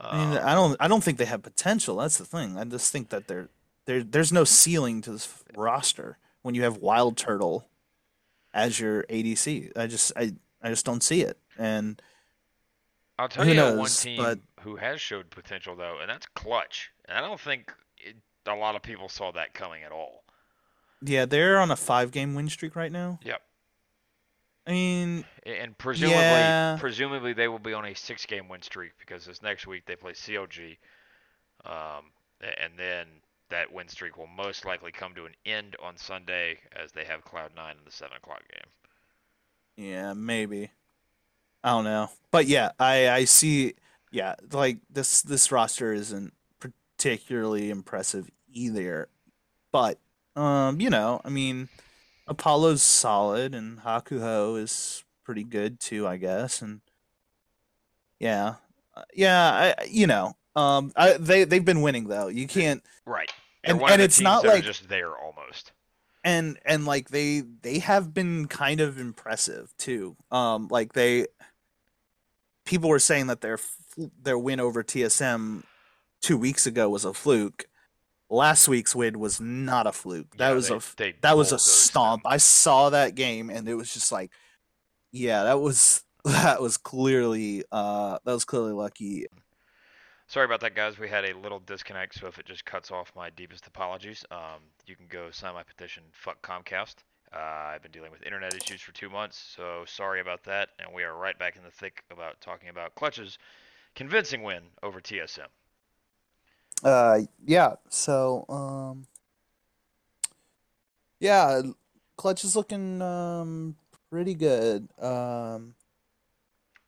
I 0.00 0.16
mean, 0.18 0.38
Um, 0.38 0.46
I 0.46 0.54
don't. 0.54 0.76
I 0.80 0.88
don't 0.88 1.02
think 1.02 1.18
they 1.18 1.24
have 1.24 1.42
potential. 1.42 1.96
That's 1.96 2.18
the 2.18 2.24
thing. 2.24 2.56
I 2.58 2.64
just 2.64 2.92
think 2.92 3.08
that 3.10 3.26
they're 3.28 3.48
there. 3.86 4.02
There's 4.02 4.32
no 4.32 4.44
ceiling 4.44 5.00
to 5.02 5.12
this 5.12 5.42
roster 5.56 6.18
when 6.42 6.54
you 6.54 6.62
have 6.62 6.76
Wild 6.78 7.16
Turtle 7.16 7.68
as 8.54 8.78
your 8.80 9.04
ADC. 9.04 9.72
I 9.76 9.86
just 9.86 10.12
I 10.16 10.34
I 10.62 10.70
just 10.70 10.84
don't 10.84 11.02
see 11.02 11.22
it. 11.22 11.38
And 11.58 12.00
I'll 13.18 13.28
tell 13.28 13.44
who 13.44 13.52
you 13.52 13.76
one 13.76 13.88
team 13.88 14.16
but- 14.16 14.38
who 14.62 14.76
has 14.76 15.00
showed 15.00 15.30
potential 15.30 15.74
though, 15.76 15.98
and 16.00 16.08
that's 16.10 16.26
Clutch. 16.34 16.90
And 17.06 17.16
I 17.18 17.20
don't 17.20 17.40
think 17.40 17.72
it, 17.98 18.16
a 18.46 18.54
lot 18.54 18.76
of 18.76 18.82
people 18.82 19.08
saw 19.08 19.32
that 19.32 19.54
coming 19.54 19.82
at 19.82 19.92
all. 19.92 20.22
yeah, 21.02 21.24
they're 21.26 21.58
on 21.60 21.70
a 21.70 21.76
five 21.76 22.10
game 22.12 22.34
win 22.34 22.48
streak 22.48 22.74
right 22.76 22.92
now. 22.92 23.18
Yep. 23.24 23.42
I 24.66 24.70
mean, 24.72 25.24
And 25.46 25.78
presumably, 25.78 26.18
Yeah. 26.18 26.76
presumably 26.78 27.32
they 27.32 27.48
will 27.48 27.58
be 27.58 27.72
on 27.72 27.86
a 27.86 27.94
six-game 27.94 28.48
win 28.48 28.60
streak 28.60 28.92
because 28.98 29.24
this 29.24 29.40
next 29.40 29.66
week 29.66 29.86
they 29.86 29.96
play 29.96 30.12
CLG, 30.12 30.76
um, 31.64 32.12
and 32.42 32.78
then 32.78 33.06
that 33.48 33.72
win 33.72 33.88
streak 33.88 34.18
will 34.18 34.26
most 34.26 34.66
likely 34.66 34.92
come 34.92 35.14
to 35.14 35.24
an 35.24 35.34
end 35.46 35.74
on 35.82 35.96
Sunday 35.96 36.60
as 36.76 36.92
they 36.92 37.04
have 37.04 37.24
Cloud 37.24 37.52
Nine 37.56 37.76
in 37.78 37.84
the 37.86 37.90
seven 37.90 38.18
o'clock 38.18 38.42
game. 38.52 38.70
Yeah, 39.90 40.12
maybe. 40.12 40.70
I 41.62 41.70
don't 41.70 41.84
know, 41.84 42.08
but 42.30 42.46
yeah, 42.46 42.72
I 42.78 43.08
I 43.08 43.24
see. 43.24 43.74
Yeah, 44.10 44.36
like 44.52 44.78
this 44.90 45.22
this 45.22 45.52
roster 45.52 45.92
isn't 45.92 46.32
particularly 46.60 47.70
impressive 47.70 48.30
either. 48.52 49.08
But 49.72 49.98
um, 50.36 50.80
you 50.80 50.90
know, 50.90 51.20
I 51.24 51.28
mean, 51.28 51.68
Apollo's 52.26 52.82
solid, 52.82 53.54
and 53.54 53.80
Hakuho 53.80 54.58
is 54.60 55.04
pretty 55.24 55.44
good 55.44 55.80
too, 55.80 56.06
I 56.06 56.16
guess. 56.16 56.62
And 56.62 56.80
yeah, 58.18 58.54
uh, 58.96 59.02
yeah, 59.14 59.74
I, 59.78 59.84
you 59.86 60.06
know, 60.06 60.36
um, 60.56 60.92
I, 60.96 61.14
they 61.14 61.44
they've 61.44 61.64
been 61.64 61.82
winning 61.82 62.08
though. 62.08 62.28
You 62.28 62.46
can't 62.46 62.82
right, 63.04 63.30
They're 63.64 63.74
and 63.74 63.82
and 63.82 64.02
it's 64.02 64.20
not 64.20 64.44
like 64.44 64.64
just 64.64 64.88
there 64.88 65.16
almost. 65.16 65.72
And 66.24 66.58
and 66.64 66.84
like 66.86 67.08
they 67.10 67.42
they 67.62 67.78
have 67.80 68.12
been 68.14 68.46
kind 68.48 68.80
of 68.80 68.98
impressive 68.98 69.72
too. 69.78 70.16
Um, 70.30 70.68
like 70.70 70.92
they 70.92 71.26
people 72.64 72.88
were 72.90 72.98
saying 72.98 73.28
that 73.28 73.40
their 73.40 73.58
their 74.22 74.38
win 74.38 74.60
over 74.60 74.82
TSM 74.82 75.62
two 76.20 76.36
weeks 76.36 76.66
ago 76.66 76.88
was 76.88 77.04
a 77.04 77.14
fluke. 77.14 77.64
Last 78.30 78.68
week's 78.68 78.94
win 78.94 79.18
was 79.18 79.40
not 79.40 79.86
a 79.86 79.92
fluke. 79.92 80.36
That 80.36 80.48
Yeah, 80.50 80.54
was 80.54 80.68
they- 80.96 81.08
a 81.10 81.12
that 81.22 81.36
was 81.36 81.48
a 81.48 81.52
them. 81.52 81.58
stomp. 81.60 82.22
I 82.26 82.36
saw 82.36 82.90
that 82.90 83.14
game 83.14 83.48
and 83.50 83.66
it 83.68 83.74
was 83.74 83.92
just 83.92 84.12
like, 84.12 84.30
yeah, 85.12 85.44
that 85.44 85.60
was 85.60 86.02
that 86.24 86.60
was 86.60 86.76
clearly 86.76 87.64
uh 87.72 88.18
that 88.24 88.32
was 88.32 88.44
clearly 88.44 88.72
lucky. 88.72 89.26
Sorry 90.28 90.44
about 90.44 90.60
that, 90.60 90.74
guys. 90.74 90.98
We 90.98 91.08
had 91.08 91.24
a 91.24 91.34
little 91.38 91.58
disconnect, 91.60 92.14
so 92.20 92.26
if 92.26 92.38
it 92.38 92.44
just 92.44 92.62
cuts 92.66 92.90
off, 92.90 93.10
my 93.16 93.30
deepest 93.30 93.66
apologies. 93.66 94.26
Um, 94.30 94.60
you 94.86 94.94
can 94.94 95.06
go 95.08 95.30
sign 95.30 95.54
my 95.54 95.62
petition, 95.62 96.02
fuck 96.12 96.42
Comcast. 96.42 96.96
Uh, 97.34 97.38
I've 97.38 97.82
been 97.82 97.92
dealing 97.92 98.10
with 98.10 98.22
internet 98.22 98.52
issues 98.52 98.82
for 98.82 98.92
two 98.92 99.08
months, 99.08 99.54
so 99.56 99.84
sorry 99.86 100.20
about 100.20 100.44
that. 100.44 100.68
And 100.78 100.94
we 100.94 101.02
are 101.02 101.16
right 101.16 101.38
back 101.38 101.56
in 101.56 101.62
the 101.62 101.70
thick 101.70 102.04
about 102.10 102.38
talking 102.42 102.68
about 102.68 102.94
Clutch's 102.94 103.38
convincing 103.94 104.42
win 104.42 104.64
over 104.82 105.00
TSM. 105.00 105.46
Uh, 106.84 107.20
yeah. 107.46 107.76
So, 107.88 108.44
um, 108.50 109.06
yeah, 111.20 111.62
Clutch 112.18 112.44
is 112.44 112.54
looking 112.54 113.00
um 113.00 113.76
pretty 114.10 114.34
good. 114.34 114.88
Um, 115.00 115.74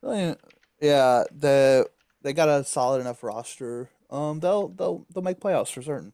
yeah, 0.03 1.25
the 1.39 1.89
they 2.23 2.33
got 2.33 2.49
a 2.49 2.65
solid 2.65 3.01
enough 3.01 3.23
roster. 3.23 3.91
Um, 4.11 4.41
they'll 4.41 4.69
they'll 4.69 5.07
they'll 5.13 5.23
make 5.23 5.41
playoffs 5.41 5.73
for 5.73 5.83
certain. 5.83 6.13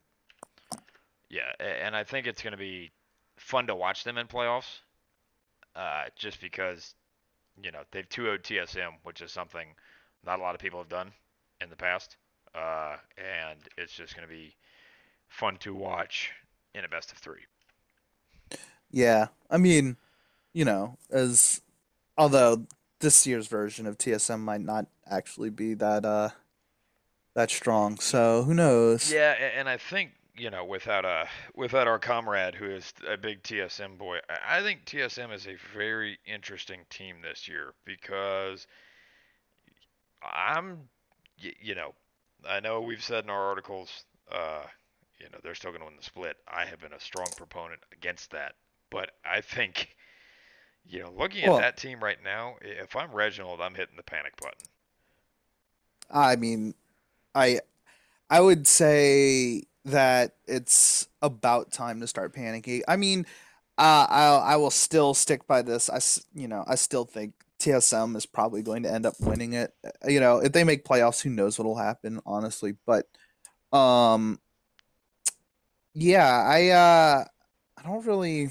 Yeah, 1.29 1.53
and 1.59 1.97
I 1.97 2.05
think 2.05 2.27
it's 2.27 2.43
going 2.43 2.53
to 2.53 2.59
be 2.59 2.93
fun 3.37 3.67
to 3.67 3.75
watch 3.75 4.05
them 4.05 4.17
in 4.17 4.27
playoffs, 4.27 4.81
uh, 5.75 6.05
just 6.17 6.41
because, 6.41 6.95
you 7.63 7.73
know, 7.73 7.81
they've 7.91 8.09
2 8.09 8.23
0 8.23 8.39
TSM, 8.39 8.91
which 9.03 9.21
is 9.21 9.33
something 9.33 9.67
not 10.25 10.39
a 10.39 10.43
lot 10.43 10.55
of 10.55 10.61
people 10.61 10.79
have 10.79 10.89
done 10.89 11.13
in 11.61 11.69
the 11.69 11.77
past. 11.77 12.17
Uh, 12.55 12.97
and 13.19 13.59
it's 13.77 13.93
just 13.93 14.15
going 14.15 14.27
to 14.27 14.33
be 14.33 14.55
fun 15.29 15.57
to 15.59 15.75
watch 15.75 16.31
in 16.75 16.85
a 16.85 16.89
best 16.89 17.13
of 17.13 17.19
three. 17.19 17.43
Yeah, 18.91 19.29
I 19.51 19.59
mean, 19.59 19.97
you 20.53 20.65
know, 20.65 20.97
as 21.11 21.61
although 22.17 22.67
this 23.01 23.27
year's 23.27 23.47
version 23.47 23.87
of 23.87 23.99
TSM 23.99 24.41
might 24.41 24.61
not 24.61 24.87
actually 25.09 25.51
be 25.51 25.75
that 25.75 26.05
uh 26.05 26.31
that 27.35 27.51
strong, 27.51 27.99
so 27.99 28.45
who 28.45 28.55
knows? 28.55 29.13
Yeah, 29.13 29.33
and 29.33 29.69
I 29.69 29.77
think 29.77 30.13
you 30.37 30.51
know 30.51 30.65
without 30.65 31.05
uh 31.05 31.27
without 31.55 31.87
our 31.87 31.99
comrade 31.99 32.55
who 32.55 32.71
is 32.71 32.93
a 33.09 33.17
big 33.17 33.43
TSM 33.43 33.99
boy, 33.99 34.19
I 34.29 34.59
I 34.59 34.63
think 34.63 34.85
TSM 34.87 35.33
is 35.33 35.47
a 35.47 35.57
very 35.75 36.19
interesting 36.27 36.81
team 36.91 37.17
this 37.23 37.47
year 37.47 37.75
because 37.85 38.67
I'm 40.23 40.89
you 41.39 41.75
know 41.75 41.95
I 42.49 42.61
know 42.61 42.81
we've 42.81 43.03
said 43.03 43.25
in 43.25 43.31
our 43.31 43.43
articles 43.49 44.05
uh 44.33 44.63
you 45.19 45.27
know 45.31 45.39
they're 45.43 45.55
still 45.55 45.71
going 45.71 45.81
to 45.81 45.87
win 45.87 45.97
the 45.97 46.03
split. 46.03 46.37
I 46.49 46.65
have 46.65 46.81
been 46.81 46.93
a 46.93 47.01
strong 47.01 47.29
proponent 47.37 47.81
against 47.93 48.31
that, 48.33 48.55
but 48.91 49.11
I 49.25 49.41
think 49.41 49.97
you 50.89 51.01
know 51.03 51.11
looking 51.17 51.43
at 51.45 51.51
Well- 51.51 51.59
that 51.61 51.77
team 51.77 52.03
right 52.03 52.23
now, 52.23 52.57
if 52.61 52.95
I'm 52.97 53.13
Reginald, 53.13 53.61
I'm 53.61 53.75
hitting 53.75 53.97
the 53.97 54.03
panic 54.03 54.37
button. 54.37 54.59
I 56.11 56.37
mean, 56.37 56.75
I 57.35 57.61
I 58.31 58.41
would 58.41 58.67
say 58.67 59.65
that 59.85 60.35
it's 60.47 61.09
about 61.23 61.71
time 61.73 62.01
to 62.01 62.07
start 62.07 62.35
panicking. 62.35 62.83
I 62.89 62.97
mean, 62.97 63.27
uh, 63.79 64.07
I 64.09 64.41
I 64.45 64.57
will 64.57 64.71
still 64.71 65.15
stick 65.15 65.47
by 65.47 65.63
this. 65.63 65.91
I 65.91 66.01
you 66.39 66.49
know 66.49 66.65
I 66.67 66.77
still 66.77 67.05
think 67.05 67.35
TSM 67.59 68.17
is 68.17 68.27
probably 68.27 68.63
going 68.63 68.83
to 68.83 68.93
end 68.93 69.07
up 69.07 69.15
winning 69.21 69.55
it. 69.55 69.75
Uh, 69.85 69.91
You 70.09 70.21
know, 70.21 70.39
if 70.39 70.53
they 70.53 70.63
make 70.65 70.85
playoffs, 70.85 71.23
who 71.23 71.31
knows 71.31 71.59
what'll 71.59 71.77
happen, 71.77 72.21
honestly. 72.27 72.75
But 72.85 73.07
um, 73.73 74.39
yeah, 75.95 76.29
I 76.29 76.69
uh, 76.69 77.25
I 77.79 77.83
don't 77.83 78.07
really. 78.07 78.51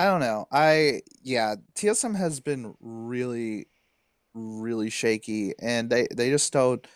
I 0.00 0.04
don't 0.04 0.20
know. 0.20 0.48
I 0.50 1.02
yeah, 1.22 1.56
TSM 1.74 2.16
has 2.16 2.40
been 2.40 2.74
really 2.80 3.66
really 4.32 4.88
shaky 4.88 5.52
and 5.60 5.90
they 5.90 6.08
they 6.16 6.30
just 6.30 6.50
don't 6.54 6.86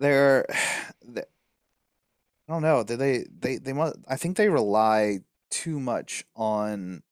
they're 0.00 0.44
they, 1.02 1.22
I 1.22 2.52
don't 2.52 2.60
know 2.60 2.82
they 2.82 2.96
they 2.96 3.24
they, 3.40 3.56
they 3.56 3.72
must 3.72 3.96
I 4.06 4.16
think 4.16 4.36
they 4.36 4.50
rely 4.50 5.20
too 5.50 5.80
much 5.80 6.26
on 6.36 7.02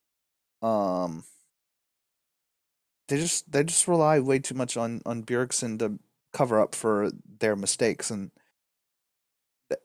um 0.61 1.25
they 3.09 3.17
just 3.17 3.51
they 3.51 3.65
just 3.65 3.89
rely 3.89 4.21
way 4.21 4.41
too 4.41 4.55
much 4.55 4.77
on 4.77 5.01
on 5.07 5.25
Bjergsen 5.25 5.79
to 5.79 6.01
cover 6.35 6.61
up 6.61 6.75
for 6.75 7.11
their 7.41 7.57
mistakes 7.57 8.11
and 8.11 8.31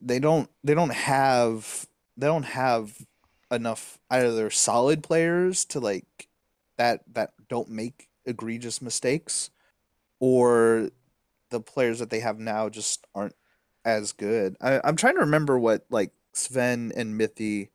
they 0.01 0.19
don't 0.19 0.49
they 0.65 0.73
don't 0.73 0.93
have 0.93 1.87
they 2.17 2.27
don't 2.27 2.43
have 2.43 2.93
enough 3.51 3.99
either 4.09 4.49
solid 4.49 5.03
players 5.03 5.65
to 5.65 5.79
like 5.79 6.27
that 6.77 7.01
that 7.13 7.31
don't 7.49 7.69
make 7.69 8.07
egregious 8.25 8.81
mistakes 8.81 9.49
or 10.19 10.89
the 11.49 11.59
players 11.59 11.99
that 11.99 12.09
they 12.09 12.19
have 12.19 12.39
now 12.39 12.69
just 12.69 13.05
aren't 13.15 13.35
as 13.85 14.11
good. 14.11 14.57
I, 14.61 14.81
I'm 14.83 14.95
trying 14.95 15.15
to 15.15 15.21
remember 15.21 15.57
what 15.57 15.85
like 15.89 16.11
Zven 16.35 16.91
and 16.95 17.19
Mithy 17.19 17.69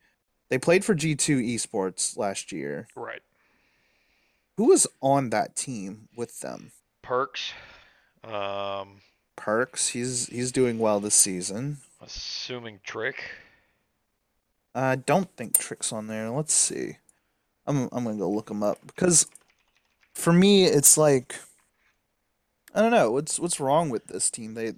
they 0.50 0.58
played 0.58 0.84
for 0.84 0.94
G2 0.94 1.54
Esports 1.54 2.18
last 2.18 2.52
year. 2.52 2.86
Right. 2.94 3.22
Who 4.58 4.66
was 4.66 4.86
on 5.00 5.30
that 5.30 5.56
team 5.56 6.08
with 6.14 6.40
them? 6.40 6.72
Perkz. 7.02 7.52
Um, 8.22 9.00
Perkz. 9.36 9.92
He's 9.92 10.26
he's 10.26 10.52
doing 10.52 10.78
well 10.78 11.00
this 11.00 11.14
season. 11.14 11.78
assuming 12.02 12.80
Trick. 12.84 13.30
I 14.74 14.96
don't 14.96 15.34
think 15.36 15.58
Trick's 15.58 15.92
on 15.92 16.06
there. 16.06 16.30
Let's 16.30 16.52
see. 16.52 16.96
I'm 17.66 17.88
I'm 17.92 18.04
gonna 18.04 18.16
go 18.16 18.30
look 18.30 18.50
him 18.50 18.62
up 18.62 18.78
because 18.86 19.26
for 20.14 20.32
me 20.32 20.64
it's 20.64 20.96
like 20.96 21.36
I 22.74 22.80
don't 22.80 22.90
know 22.90 23.10
what's 23.10 23.38
what's 23.38 23.60
wrong 23.60 23.90
with 23.90 24.06
this 24.06 24.30
team. 24.30 24.54
They, 24.54 24.72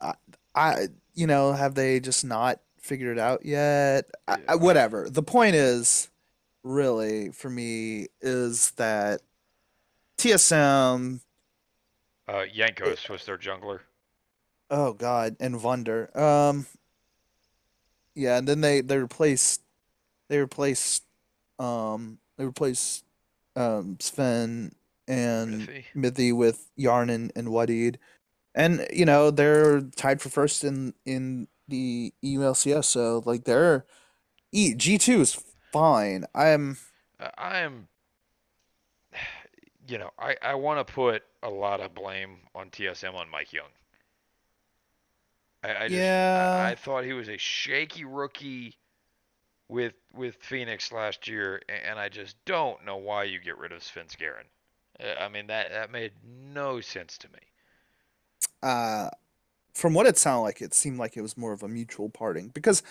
I, 0.00 0.14
I 0.54 0.88
you 1.14 1.26
know 1.26 1.52
have 1.52 1.74
they 1.74 2.00
just 2.00 2.24
not 2.24 2.60
figured 2.78 3.16
it 3.16 3.20
out 3.20 3.44
yet? 3.44 4.04
I, 4.28 4.36
I, 4.48 4.54
whatever. 4.56 5.08
The 5.08 5.22
point 5.22 5.54
is, 5.54 6.10
really 6.62 7.30
for 7.30 7.48
me 7.48 8.08
is 8.20 8.72
that 8.72 9.22
TSM. 10.18 11.20
Uh, 12.28 12.44
Jankos 12.54 13.08
was 13.08 13.24
their 13.24 13.38
jungler. 13.38 13.80
Oh 14.70 14.92
God, 14.92 15.36
and 15.40 15.62
Wunder. 15.62 16.10
Um, 16.18 16.66
yeah, 18.14 18.38
and 18.38 18.48
then 18.48 18.60
they 18.60 18.80
they 18.80 18.98
replaced 18.98 19.62
they 20.28 20.38
replaced 20.38 21.04
um 21.58 22.18
they 22.36 22.44
replaced 22.44 23.04
um 23.56 23.96
Zven 24.00 24.72
and 25.06 25.66
Mithy. 25.68 25.84
Mithy 25.94 26.32
with 26.32 26.70
Hjarnan, 26.78 27.30
and 27.36 27.48
Wadid. 27.48 27.96
And 28.54 28.86
you 28.92 29.04
know, 29.04 29.30
they're 29.30 29.80
tied 29.80 30.20
for 30.22 30.28
first 30.28 30.64
in 30.64 30.94
in 31.04 31.48
the 31.68 32.12
EULCS, 32.22 32.84
so 32.84 33.22
like 33.24 33.44
they're 33.44 33.84
E 34.52 34.74
G2 34.74 35.20
is 35.20 35.38
fine. 35.72 36.24
I'm 36.34 36.78
Uh, 37.18 37.30
I 37.36 37.58
am, 37.58 37.88
you 39.88 39.98
know, 39.98 40.10
I, 40.18 40.36
I 40.42 40.54
want 40.54 40.86
to 40.86 40.92
put 40.92 41.22
a 41.42 41.50
lot 41.50 41.80
of 41.80 41.94
blame 41.94 42.38
on 42.54 42.70
TSM 42.70 43.14
on 43.14 43.26
MikeYeung. 43.28 43.72
I, 45.64 45.84
I 45.84 45.88
just, 45.88 45.92
Yeah. 45.92 46.66
I, 46.66 46.72
I 46.72 46.74
thought 46.76 47.04
he 47.04 47.12
was 47.12 47.28
a 47.28 47.38
shaky 47.38 48.04
rookie 48.04 48.78
with 49.68 49.94
with 50.14 50.36
Phoenix 50.36 50.92
last 50.92 51.28
year, 51.28 51.62
and 51.68 51.98
I 51.98 52.08
just 52.08 52.36
don't 52.46 52.84
know 52.84 52.96
why 52.96 53.24
you 53.24 53.40
get 53.40 53.58
rid 53.58 53.72
of 53.72 53.82
Svenskeren. 53.82 54.46
Uh, 55.00 55.14
I 55.20 55.28
mean 55.28 55.46
that 55.48 55.70
that 55.70 55.90
made 55.90 56.12
no 56.24 56.80
sense 56.80 57.18
to 57.18 57.28
me. 57.32 57.40
uh 58.62 59.10
from 59.74 59.94
what 59.94 60.06
it 60.06 60.18
sounded 60.18 60.42
like, 60.42 60.62
it 60.62 60.74
seemed 60.74 60.98
like 60.98 61.16
it 61.16 61.22
was 61.22 61.36
more 61.36 61.52
of 61.52 61.62
a 61.62 61.68
mutual 61.68 62.08
parting 62.10 62.48
because 62.48 62.82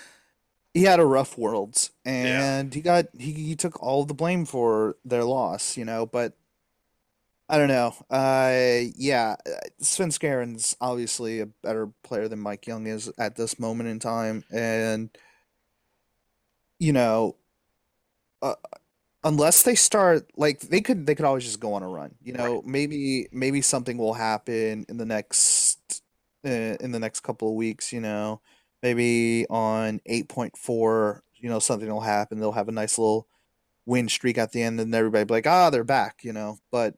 he 0.74 0.84
had 0.84 1.00
a 1.00 1.06
rough 1.06 1.38
worlds 1.38 1.92
and 2.06 2.74
he 2.74 2.82
got 2.82 3.08
he, 3.18 3.34
he 3.34 3.56
took 3.56 3.82
all 3.84 4.06
the 4.06 4.14
blame 4.14 4.46
for 4.46 4.98
their 5.06 5.24
loss, 5.26 5.78
you 5.78 5.86
know, 5.86 6.06
but 6.06 6.34
I 7.50 7.58
don't 7.58 7.68
know. 7.68 7.94
Uh, 8.10 8.90
yeah, 8.96 9.36
uh, 9.46 9.52
Svenskeren's 9.82 10.76
obviously 10.80 11.40
a 11.42 11.46
better 11.46 11.88
player 12.04 12.28
than 12.28 12.40
MikeYeung 12.40 12.88
is 12.88 13.12
at 13.18 13.36
this 13.36 13.60
moment 13.60 13.90
in 13.90 14.00
time, 14.00 14.44
and 14.52 15.10
you 16.80 16.94
know, 16.94 17.38
uh, 18.42 18.56
unless 19.24 19.64
they 19.64 19.76
start 19.76 20.30
like 20.38 20.62
they 20.62 20.82
could, 20.82 21.06
they 21.08 21.16
could 21.16 21.26
always 21.26 21.44
just 21.46 21.60
go 21.60 21.74
on 21.74 21.84
a 21.84 21.88
run. 21.90 22.16
You 22.22 22.34
Right. 22.38 22.40
know, 22.40 22.64
maybe 22.66 23.28
maybe 23.32 23.62
something 23.62 23.98
will 23.98 24.14
happen 24.14 24.86
in 24.90 24.98
the 24.98 25.06
next 25.06 26.04
uh, 26.46 26.50
in 26.80 26.92
the 26.92 27.00
next 27.00 27.22
couple 27.22 27.50
of 27.50 27.56
weeks. 27.56 27.94
You 27.94 28.02
know, 28.02 28.42
maybe 28.84 29.48
on 29.50 30.02
eight 30.06 30.30
point 30.30 30.58
four, 30.58 31.24
you 31.36 31.50
know, 31.50 31.60
something 31.60 31.90
will 31.90 32.02
happen. 32.02 32.40
They'll 32.40 32.52
have 32.54 32.70
a 32.70 32.74
nice 32.74 32.98
little 32.98 33.28
win 33.86 34.10
streak 34.10 34.38
at 34.38 34.52
the 34.54 34.64
end, 34.64 34.80
and 34.80 34.94
everybody 34.96 35.26
be 35.26 35.34
like, 35.36 35.48
ah, 35.48 35.70
they're 35.70 35.84
back. 35.86 36.24
You 36.24 36.34
know, 36.34 36.60
but 36.72 36.96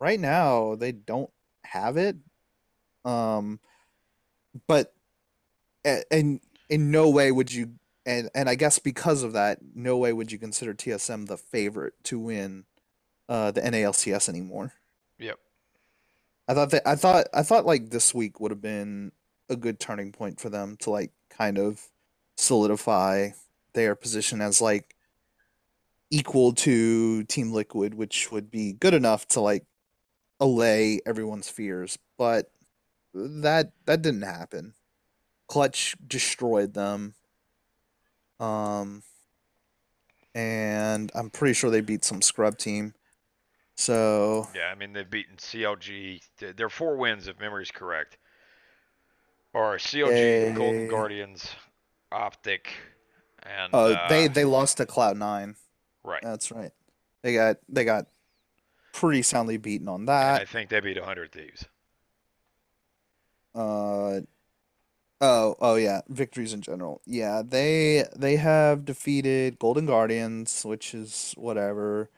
right 0.00 0.18
now 0.18 0.74
they 0.74 0.92
don't 0.92 1.30
have 1.64 1.96
it. 1.96 2.16
Um, 3.04 3.60
but 4.66 4.92
and 5.84 6.40
in 6.68 6.90
no 6.90 7.08
way 7.08 7.30
would 7.30 7.52
you 7.52 7.72
and 8.06 8.30
and 8.34 8.48
I 8.48 8.54
guess 8.54 8.78
because 8.78 9.22
of 9.22 9.32
that, 9.34 9.58
no 9.74 9.96
way 9.96 10.12
would 10.12 10.32
you 10.32 10.38
consider 10.38 10.74
TSM 10.74 11.26
the 11.26 11.36
favorite 11.36 11.94
to 12.04 12.18
win 12.18 12.64
uh 13.28 13.50
the 13.50 13.60
NALCS 13.60 14.28
anymore. 14.28 14.72
Yep. 15.18 15.38
I 16.48 16.54
thought 16.54 16.70
that 16.70 16.88
I 16.88 16.96
thought 16.96 17.26
I 17.32 17.42
thought 17.42 17.66
like 17.66 17.90
this 17.90 18.14
week 18.14 18.40
would 18.40 18.50
have 18.50 18.62
been 18.62 19.12
a 19.48 19.56
good 19.56 19.78
turning 19.78 20.12
point 20.12 20.40
for 20.40 20.48
them 20.48 20.76
to 20.80 20.90
like 20.90 21.12
kind 21.28 21.58
of 21.58 21.88
solidify 22.36 23.30
their 23.72 23.94
position 23.94 24.40
as 24.40 24.60
like 24.60 24.96
equal 26.10 26.52
to 26.52 27.24
Team 27.24 27.52
Liquid, 27.52 27.94
which 27.94 28.32
would 28.32 28.50
be 28.50 28.72
good 28.72 28.94
enough 28.94 29.28
to 29.28 29.40
like 29.40 29.64
allay 30.40 31.00
everyone's 31.06 31.48
fears, 31.48 31.98
but 32.18 32.50
that 33.14 33.72
that 33.86 34.02
didn't 34.02 34.22
happen. 34.22 34.74
Clutch 35.48 35.96
destroyed 36.06 36.74
them. 36.74 37.14
Um 38.38 39.02
and 40.34 41.10
I'm 41.14 41.28
pretty 41.30 41.54
sure 41.54 41.70
they 41.70 41.80
beat 41.80 42.04
some 42.04 42.22
scrub 42.22 42.56
team. 42.56 42.94
So 43.76 44.48
Yeah, 44.54 44.66
I 44.72 44.74
mean 44.74 44.92
they've 44.92 45.08
beaten 45.08 45.36
CLG. 45.36 46.20
th- 46.38 46.56
Their 46.56 46.68
four 46.68 46.96
wins, 46.96 47.26
if 47.28 47.38
memory's 47.40 47.70
correct, 47.70 48.16
are 49.54 49.76
CLG, 49.76 50.54
Golden. 50.54 50.88
Guardians, 50.88 51.50
Optic, 52.12 52.68
and 53.42 53.74
oh 53.74 53.92
uh, 53.92 54.08
they 54.08 54.28
they 54.28 54.44
lost 54.44 54.76
to 54.76 54.86
Cloud 54.86 55.16
Nine. 55.16 55.56
right. 56.04 56.22
That's 56.22 56.50
right. 56.52 56.70
They 57.22 57.34
got 57.34 57.56
they 57.68 57.84
got 57.84 58.06
pretty 58.92 59.22
soundly 59.22 59.56
beaten 59.56 59.88
on 59.88 60.02
And 60.02 60.10
I 60.10 60.44
think 60.44 60.70
they 60.70 60.80
beat 60.80 60.96
100 60.96 61.32
Thieves. 61.32 61.66
Uh 63.54 64.20
oh 65.20 65.56
oh 65.60 65.74
yeah, 65.74 66.00
victories 66.08 66.52
in 66.52 66.60
general. 66.60 67.00
Yeah, 67.04 67.42
they 67.44 68.04
they 68.16 68.36
have 68.36 68.84
defeated 68.84 69.58
Golden 69.58 69.86
Guardians, 69.86 70.64
which 70.64 70.94
is 70.94 71.34
whatever. 71.36 72.10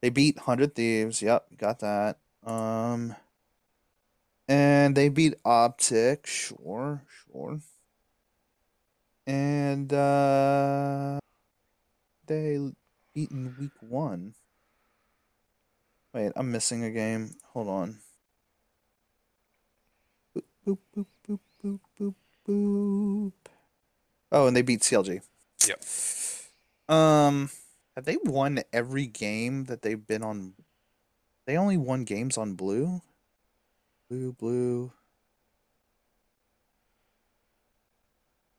They 0.00 0.10
beat 0.10 0.38
Hundred 0.38 0.74
Thieves. 0.74 1.20
Yep, 1.20 1.58
got 1.58 1.80
that. 1.80 2.18
Um, 2.44 3.16
and 4.48 4.96
they 4.96 5.08
beat 5.08 5.34
Optic. 5.44 6.26
Sure, 6.26 7.02
sure. 7.26 7.60
And 9.26 9.92
uh, 9.92 11.18
they 12.26 12.58
beaten 13.12 13.54
week 13.60 13.72
one. 13.80 14.34
Wait, 16.18 16.32
I'm 16.34 16.50
missing 16.50 16.82
a 16.82 16.90
game. 16.90 17.36
Hold 17.52 17.68
on. 17.68 17.98
Boop 20.34 20.42
boop 20.66 20.78
boop 20.96 21.06
boop 21.28 21.38
boop 21.64 21.78
boop 21.96 22.14
boop. 22.44 23.32
Oh, 24.32 24.48
and 24.48 24.56
they 24.56 24.62
beat 24.62 24.80
CLG. 24.80 25.20
Yep. 25.68 25.84
Um, 26.92 27.50
have 27.94 28.04
they 28.04 28.16
won 28.24 28.64
every 28.72 29.06
game 29.06 29.66
that 29.66 29.82
they've 29.82 30.04
been 30.04 30.24
on? 30.24 30.54
They 31.46 31.56
only 31.56 31.76
won 31.76 32.02
games 32.02 32.36
on 32.36 32.54
blue. 32.54 33.00
Blue, 34.10 34.32
blue, 34.32 34.90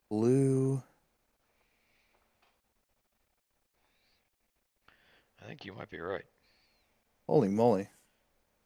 blue. 0.10 0.82
I 5.42 5.46
think 5.46 5.66
you 5.66 5.74
might 5.74 5.90
be 5.90 6.00
right. 6.00 6.24
Holy 7.30 7.48
moly! 7.48 7.88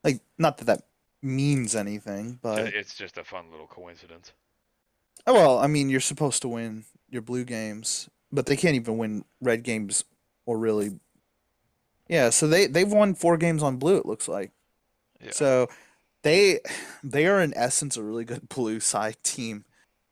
Like, 0.06 0.22
not 0.38 0.58
that 0.58 0.66
that 0.66 0.84
means 1.22 1.76
anything, 1.76 2.40
but 2.42 2.74
It's 2.74 2.96
just 2.96 3.18
a 3.18 3.24
fun 3.24 3.52
little 3.52 3.68
coincidence. 3.68 4.32
oh 5.28 5.34
well. 5.34 5.60
I 5.60 5.68
mean, 5.68 5.90
you're 5.90 6.00
supposed 6.00 6.42
to 6.44 6.48
win 6.48 6.86
your 7.10 7.22
blue 7.22 7.44
games, 7.44 8.10
but 8.32 8.46
they 8.46 8.56
can't 8.56 8.76
even 8.76 8.98
win 8.98 9.26
red 9.42 9.64
games 9.64 10.06
or 10.46 10.58
really. 10.58 11.00
Yeah, 12.08 12.30
so 12.30 12.48
they 12.48 12.68
they've 12.68 12.92
won 12.92 13.16
four 13.16 13.36
games 13.38 13.62
on 13.64 13.78
blue. 13.78 13.98
It 13.98 14.06
looks 14.06 14.28
like. 14.30 14.52
Yeah. 15.22 15.32
So 15.32 15.68
they 16.22 16.60
they 17.04 17.26
are 17.28 17.42
in 17.42 17.54
essence 17.58 17.98
a 17.98 18.04
really 18.04 18.24
good 18.26 18.48
blue 18.56 18.80
side 18.80 19.18
team, 19.24 19.66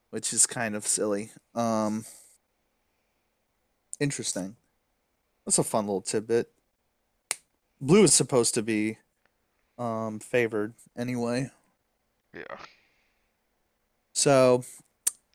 which 0.09 0.33
is 0.33 0.45
kind 0.45 0.75
of 0.75 0.85
silly. 0.85 1.31
Um 1.55 2.03
interesting. 3.99 4.55
That's 5.45 5.57
a 5.57 5.63
fun 5.63 5.85
little 5.85 6.01
tidbit. 6.01 6.51
Blue 7.81 8.03
is 8.03 8.13
supposed 8.13 8.53
to 8.53 8.61
be 8.61 8.97
um 9.77 10.19
favored 10.19 10.75
anyway. 10.95 11.49
yeah. 12.33 12.57
So 14.13 14.63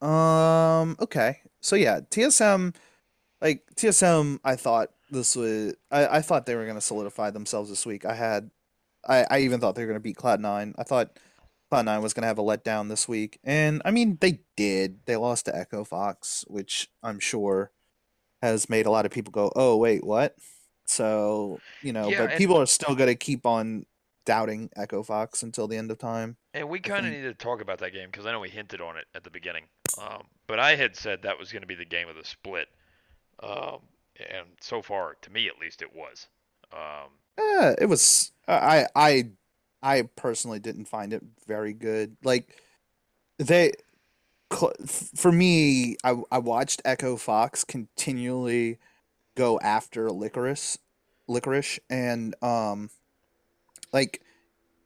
um 0.00 0.96
okay. 1.00 1.40
So 1.60 1.74
yeah, 1.74 2.00
TSM 2.00 2.74
like 3.40 3.66
TSM 3.74 4.38
I 4.44 4.54
thought 4.54 4.90
this 5.10 5.34
was 5.34 5.74
I, 5.90 6.18
I 6.18 6.22
thought 6.22 6.46
they 6.46 6.54
were 6.54 6.66
gonna 6.66 6.80
solidify 6.80 7.30
themselves 7.30 7.68
this 7.68 7.84
week. 7.84 8.04
I 8.04 8.14
had 8.14 8.50
I, 9.08 9.26
I 9.30 9.38
even 9.40 9.60
thought 9.60 9.74
they 9.74 9.82
were 9.82 9.88
gonna 9.88 10.00
beat 10.00 10.16
Cloud 10.16 10.40
Nine. 10.40 10.74
I 10.78 10.84
thought 10.84 11.18
Cloud 11.68 11.86
Nine 11.86 12.02
was 12.02 12.14
gonna 12.14 12.28
have 12.28 12.38
a 12.38 12.42
letdown 12.42 12.88
this 12.88 13.08
week. 13.08 13.40
And 13.42 13.82
I 13.84 13.90
mean 13.90 14.18
they 14.20 14.40
did. 14.56 15.00
They 15.06 15.16
lost 15.16 15.46
to 15.46 15.56
Echo 15.56 15.82
Fox, 15.82 16.44
which 16.46 16.88
I'm 17.02 17.18
sure 17.18 17.72
has 18.40 18.68
made 18.68 18.86
a 18.86 18.90
lot 18.90 19.06
of 19.06 19.10
people 19.10 19.32
go, 19.32 19.50
Oh 19.56 19.76
wait, 19.76 20.04
what? 20.04 20.36
So, 20.86 21.60
you 21.82 21.92
know, 21.92 22.08
Yeah, 22.08 22.26
but 22.26 22.38
people 22.38 22.60
are 22.60 22.66
still 22.66 22.94
gonna 22.94 23.14
keep 23.14 23.44
on 23.44 23.86
doubting 24.24 24.70
Echo 24.76 25.02
Fox 25.02 25.42
until 25.42 25.68
the 25.68 25.76
end 25.76 25.90
of 25.90 25.98
time. 25.98 26.36
And 26.52 26.68
we 26.68 26.80
kind 26.80 27.06
of 27.06 27.12
need 27.12 27.22
to 27.22 27.34
talk 27.34 27.60
about 27.60 27.78
that 27.78 27.92
game 27.92 28.08
because 28.10 28.26
I 28.26 28.32
know 28.32 28.40
we 28.40 28.48
hinted 28.48 28.80
on 28.80 28.96
it 28.96 29.06
at 29.14 29.24
the 29.24 29.30
beginning. 29.30 29.64
Um, 29.98 30.24
but 30.46 30.58
I 30.58 30.74
had 30.74 30.96
said 30.96 31.22
that 31.22 31.38
was 31.38 31.52
going 31.52 31.62
to 31.62 31.66
be 31.66 31.74
the 31.74 31.84
game 31.84 32.08
of 32.08 32.16
the 32.16 32.24
split. 32.24 32.68
Um, 33.42 33.80
and 34.18 34.46
so 34.60 34.82
far, 34.82 35.16
to 35.22 35.30
me 35.30 35.46
at 35.46 35.58
least, 35.58 35.82
it 35.82 35.94
was. 35.94 36.26
Um, 36.72 37.10
Uh, 37.38 37.74
it 37.78 37.86
was 37.86 38.32
I 38.48 38.86
I 38.94 39.30
I 39.82 40.02
personally 40.16 40.58
didn't 40.58 40.86
find 40.86 41.12
it 41.12 41.22
very 41.46 41.72
good. 41.72 42.16
Like 42.24 42.48
they 43.38 43.72
for 44.86 45.32
me, 45.32 45.96
I 46.02 46.16
I 46.30 46.38
watched 46.38 46.82
Echo 46.84 47.16
Fox 47.16 47.64
continually 47.64 48.78
go 49.36 49.60
after 49.60 50.10
Licorice, 50.10 50.78
Licorice, 51.28 51.78
and 51.88 52.34
um, 52.42 52.90
like 53.92 54.22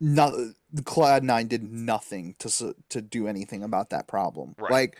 not 0.01 0.35
the 0.73 0.83
Cloud 0.83 1.25
Nine 1.25 1.47
did 1.47 1.63
nothing 1.63 2.35
to 2.41 2.75
to 2.91 3.01
do 3.01 3.27
anything 3.27 3.63
about 3.63 3.91
that 3.91 4.07
problem. 4.07 4.55
Right. 4.59 4.71
Like 4.71 4.99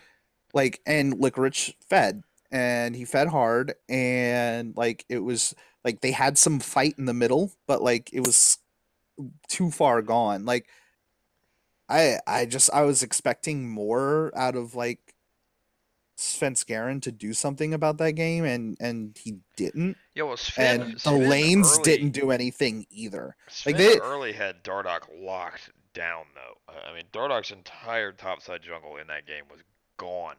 like 0.53 0.81
and 0.85 1.19
Licorice 1.19 1.73
fed 1.87 2.23
and 2.51 2.95
he 2.95 3.05
fed 3.05 3.27
hard 3.27 3.75
and 3.87 4.75
like 4.75 5.05
it 5.09 5.19
was 5.19 5.55
like 5.85 6.01
they 6.01 6.11
had 6.11 6.37
some 6.37 6.59
fight 6.59 6.95
in 6.97 7.05
the 7.05 7.13
middle, 7.13 7.51
but 7.67 7.81
like 7.81 8.09
it 8.13 8.21
was 8.21 8.57
too 9.47 9.71
far 9.71 10.01
gone. 10.01 10.45
Like 10.45 10.67
I 11.89 12.17
I 12.27 12.45
just 12.45 12.69
I 12.73 12.81
was 12.81 13.03
expecting 13.03 13.69
more 13.69 14.31
out 14.35 14.55
of 14.55 14.75
like 14.75 15.10
Svenskeren 16.17 17.01
to 17.01 17.11
do 17.11 17.33
something 17.33 17.73
about 17.73 17.97
that 17.97 18.11
game 18.11 18.45
and 18.45 18.77
and 18.79 19.17
he 19.17 19.37
didn't. 19.55 19.97
yeah, 20.13 20.23
well, 20.23 20.37
Sven, 20.37 20.81
And 20.81 20.93
the 20.95 20.99
Sven 20.99 21.29
lanes 21.29 21.73
early, 21.73 21.83
didn't 21.83 22.11
do 22.11 22.31
anything 22.31 22.85
either. 22.91 23.35
Sven 23.47 23.75
they- 23.77 23.99
early 23.99 24.33
had 24.33 24.63
Dardoch 24.63 25.07
locked 25.19 25.71
down 25.93 26.25
though. 26.35 26.73
I- 26.73 26.89
I 26.91 26.93
mean, 26.93 27.05
Dardoch's 27.11 27.51
entire 27.51 28.11
topside 28.11 28.61
jungle 28.61 28.97
in 28.97 29.07
that 29.07 29.25
game 29.25 29.43
was 29.49 29.61
gone. 29.97 30.35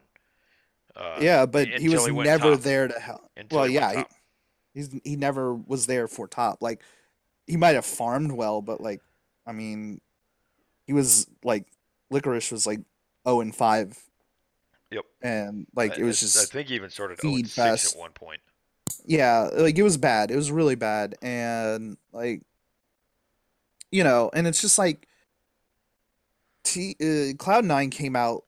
Uh, 0.95 1.17
yeah, 1.19 1.45
but 1.45 1.67
he 1.67 1.89
was 1.89 2.05
he 2.05 2.11
never 2.11 2.51
top. 2.55 2.61
there 2.61 2.87
to 2.87 2.99
help. 2.99 3.29
until 3.35 3.59
Well, 3.59 3.67
he 3.67 3.73
yeah, 3.75 3.93
he, 3.99 4.03
he's 4.75 4.95
he 5.03 5.15
never 5.15 5.53
was 5.55 5.85
there 5.87 6.07
for 6.07 6.27
top. 6.27 6.61
Like 6.61 6.81
he 7.47 7.57
might 7.57 7.75
have 7.75 7.85
farmed 7.85 8.31
well, 8.31 8.61
but 8.61 8.79
like 8.79 9.01
I 9.45 9.51
mean, 9.53 10.01
he 10.85 10.93
was 10.93 11.27
like 11.43 11.65
licorice 12.11 12.51
was 12.51 12.67
like 12.67 12.79
zero 13.27 13.41
and 13.41 13.53
five. 13.55 13.97
Yep. 14.93 15.05
And 15.21 15.67
like 15.75 15.93
I- 15.93 16.01
it 16.01 16.03
was 16.03 16.19
just 16.19 16.37
I 16.37 16.45
think 16.45 16.69
he 16.69 16.75
even 16.75 16.89
started 16.89 17.19
feed 17.19 17.47
0 17.47 17.75
6 17.75 17.81
fest. 17.83 17.95
at 17.95 17.99
one 17.99 18.11
point. 18.11 18.41
yeah, 19.05 19.49
like 19.53 19.77
it 19.77 19.83
was 19.83 19.97
bad. 19.97 20.31
It 20.31 20.35
was 20.35 20.51
really 20.51 20.75
bad, 20.75 21.15
and 21.21 21.97
like 22.11 22.41
you 23.91 24.03
know, 24.03 24.29
and 24.33 24.47
it's 24.47 24.61
just 24.61 24.77
like 24.77 25.07
T 26.63 26.95
uh, 27.01 27.35
Cloud 27.37 27.65
Nine 27.65 27.89
came 27.89 28.15
out 28.15 28.43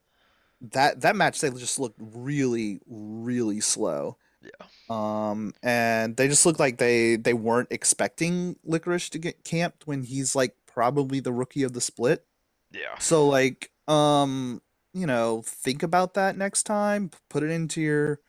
that 0.72 1.02
that 1.02 1.16
match 1.16 1.42
they 1.42 1.50
just 1.52 1.80
looked 1.80 2.00
really 2.00 2.80
really 2.88 3.62
slow. 3.62 4.18
Yeah. 4.42 4.66
Um, 4.90 5.54
and 5.64 6.16
they 6.16 6.28
just 6.28 6.46
looked 6.46 6.60
like 6.60 6.78
they 6.78 7.16
they 7.16 7.34
weren't 7.34 7.70
expecting 7.72 8.56
Licorice 8.64 9.10
to 9.12 9.18
get 9.18 9.44
camped 9.44 9.88
when 9.88 10.04
he's 10.04 10.36
like 10.36 10.56
probably 10.68 11.20
the 11.20 11.34
rookie 11.34 11.64
of 11.64 11.74
the 11.74 11.82
split. 11.82 12.26
Yeah. 12.72 12.98
So 13.00 13.28
like, 13.28 13.72
um, 13.88 14.62
you 14.96 15.06
know, 15.06 15.44
think 15.46 15.84
about 15.84 16.14
that 16.16 16.38
next 16.38 16.64
time. 16.64 17.12
Put 17.30 17.44
it 17.44 17.52
into 17.52 17.82
your 17.82 18.22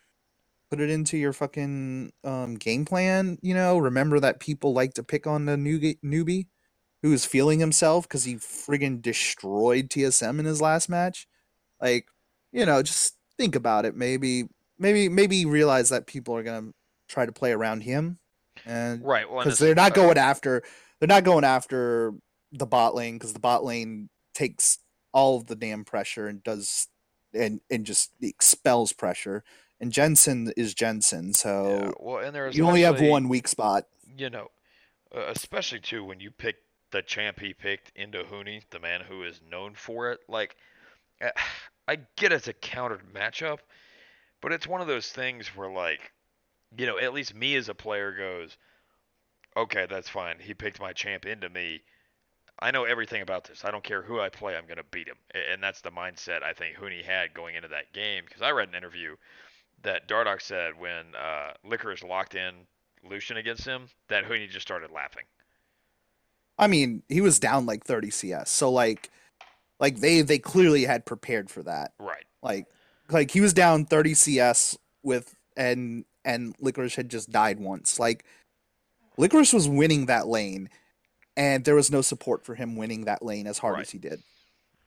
put 0.69 0.81
it 0.81 0.91
into 0.91 1.17
your 1.17 1.33
fucking 1.33 2.13
um 2.25 2.57
game 2.57 2.85
plan, 2.85 3.39
you 3.41 3.55
know, 3.55 3.79
remember 3.79 4.21
that 4.21 4.41
people 4.41 4.73
like 4.73 4.95
to 4.95 5.05
pick 5.05 5.27
on 5.27 5.47
the 5.47 5.57
new 5.57 5.79
newbie 6.05 6.49
who 7.03 7.13
is 7.13 7.25
feeling 7.25 7.61
himself 7.61 8.09
cuz 8.09 8.25
he 8.25 8.35
friggin' 8.35 9.01
destroyed 9.01 9.89
TSM 9.91 10.41
in 10.41 10.45
his 10.45 10.61
last 10.61 10.89
match. 10.89 11.29
Like, 11.81 12.09
you 12.53 12.67
know, 12.67 12.83
just 12.83 13.17
think 13.39 13.55
about 13.55 13.85
it. 13.85 13.95
Maybe 13.97 14.49
maybe 14.79 15.09
maybe 15.09 15.45
realize 15.45 15.91
that 15.91 16.07
people 16.07 16.37
are 16.37 16.43
going 16.43 16.69
to 16.69 16.75
try 17.09 17.27
to 17.27 17.33
play 17.33 17.53
around 17.53 17.83
him 17.83 18.19
and 18.65 19.05
Right. 19.05 19.31
Well, 19.31 19.45
because 19.45 19.61
they're 19.61 19.75
not 19.77 19.95
going 19.95 20.19
after 20.19 20.65
they're 20.99 21.07
not 21.07 21.25
going 21.25 21.45
after 21.45 22.15
the 22.53 22.67
bot 22.67 22.95
lane 22.97 23.15
because 23.15 23.33
the 23.33 23.41
bot 23.41 23.65
lane 23.65 24.09
takes 24.35 24.79
all 25.17 25.39
of 25.39 25.47
the 25.47 25.57
damn 25.57 25.83
pressure 25.83 26.29
and 26.29 26.45
does 26.45 26.89
and 27.33 27.61
and 27.71 27.87
just 27.87 28.13
expels 28.21 28.93
pressure. 28.93 29.43
And 29.81 29.91
Jensen 29.91 30.53
is 30.57 30.75
Jensen, 30.75 31.29
Yeah. 31.29 31.33
so 31.33 31.95
Well, 31.99 32.19
and 32.25 32.35
there's 32.35 32.57
you 32.57 32.67
only 32.67 32.83
have 32.83 33.01
one 33.01 33.29
weak 33.29 33.49
spot. 33.49 33.87
you 34.17 34.29
know, 34.31 34.49
uh, 35.15 35.27
especially 35.29 35.81
too 35.81 36.05
when 36.05 36.21
you 36.21 36.31
pick 36.31 36.57
the 36.91 37.03
champ 37.03 37.41
he 37.41 37.53
picked 37.55 37.93
into 37.97 38.23
Huni, 38.25 38.63
the 38.71 38.79
man 38.79 39.01
who 39.01 39.23
is 39.23 39.41
known 39.51 39.75
for 39.75 40.13
it. 40.13 40.21
Like, 40.29 40.57
uh, 41.21 41.31
I 41.89 41.97
get 42.17 42.33
it's 42.33 42.49
a 42.49 42.53
countered 42.53 43.03
matchup, 43.13 43.59
but 44.41 44.53
it's 44.53 44.67
one 44.67 44.81
of 44.81 44.87
those 44.87 45.09
things 45.09 45.49
where, 45.49 45.71
like, 45.71 46.13
you 46.77 46.87
know, 46.87 46.99
at 46.99 47.13
least 47.15 47.35
me 47.35 47.55
as 47.57 47.69
a 47.69 47.75
player 47.75 48.13
goes, 48.17 48.57
okay, 49.57 49.87
that's 49.89 50.09
fine. 50.09 50.39
He 50.39 50.55
picked 50.55 50.81
my 50.81 50.93
champ 50.93 51.27
into 51.27 51.49
me. 51.49 51.83
I 52.59 52.71
know 52.71 52.85
everything 52.85 53.23
about 53.23 53.45
this. 53.45 53.65
I 53.65 53.71
don't 53.71 53.85
care 53.85 54.03
who 54.03 54.21
I 54.21 54.29
play. 54.29 54.57
I'm 54.57 54.67
gonna 54.67 54.83
beat 54.91 55.09
him, 55.09 55.17
and 55.35 55.63
that's 55.63 55.81
the 55.81 55.91
mindset 55.91 56.43
I 56.43 56.53
think 56.53 56.77
Huni 56.77 57.05
had 57.05 57.35
going 57.35 57.55
into 57.55 57.69
that 57.69 57.93
game. 57.93 58.25
Because 58.27 58.43
I 58.43 58.51
read 58.51 58.69
an 58.69 58.75
interview 58.75 59.17
that 59.83 60.09
Dardoch 60.09 60.41
said 60.41 60.73
when 60.79 61.15
uh, 61.15 61.53
Licorice 61.65 62.03
locked 62.03 62.35
in 62.35 62.55
Lucian 63.09 63.37
against 63.37 63.65
him, 63.65 63.89
that 64.09 64.25
Huni 64.25 64.49
just 64.49 64.67
started 64.67 64.91
laughing. 64.91 65.25
I 66.59 66.67
mean, 66.67 67.03
he 67.09 67.21
was 67.21 67.39
down 67.39 67.67
like 67.67 67.85
30 67.85 68.11
CS, 68.11 68.51
so 68.51 68.71
like, 68.71 69.11
like 69.79 69.97
they 70.01 70.23
they 70.23 70.39
clearly 70.39 70.85
had 70.85 71.05
prepared 71.05 71.51
for 71.51 71.63
that. 71.65 71.93
Right. 71.99 72.25
Like, 72.43 72.67
like 73.11 73.31
he 73.31 73.41
was 73.41 73.53
down 73.53 73.85
30 73.85 74.15
CS 74.15 74.79
with 75.03 75.37
and 75.57 76.05
and 76.25 76.57
Licorice 76.59 76.97
had 76.97 77.11
just 77.11 77.31
died 77.31 77.61
once. 77.61 78.01
Like, 78.01 78.25
Licorice 79.17 79.53
was 79.53 79.69
winning 79.69 80.07
that 80.07 80.27
lane, 80.27 80.69
and 81.37 81.65
there 81.65 81.75
was 81.75 81.91
no 81.91 82.03
support 82.03 82.45
for 82.45 82.55
him 82.55 82.77
winning 82.77 83.05
that 83.05 83.23
lane 83.23 83.47
as 83.47 83.59
hard 83.59 83.75
Right. 83.75 83.83
as 83.83 83.91
he 83.91 83.99
did. 83.99 84.23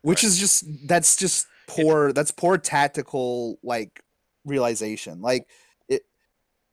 Which 0.02 0.24
Right. 0.24 0.30
is 0.30 0.38
just 0.40 0.66
that's 0.88 1.16
just 1.16 1.48
poor. 1.68 2.14
That's 2.14 2.32
poor 2.32 2.58
tactical 2.58 3.60
like 3.64 4.02
realization. 4.46 5.22
Like 5.22 5.48
it, 5.90 6.04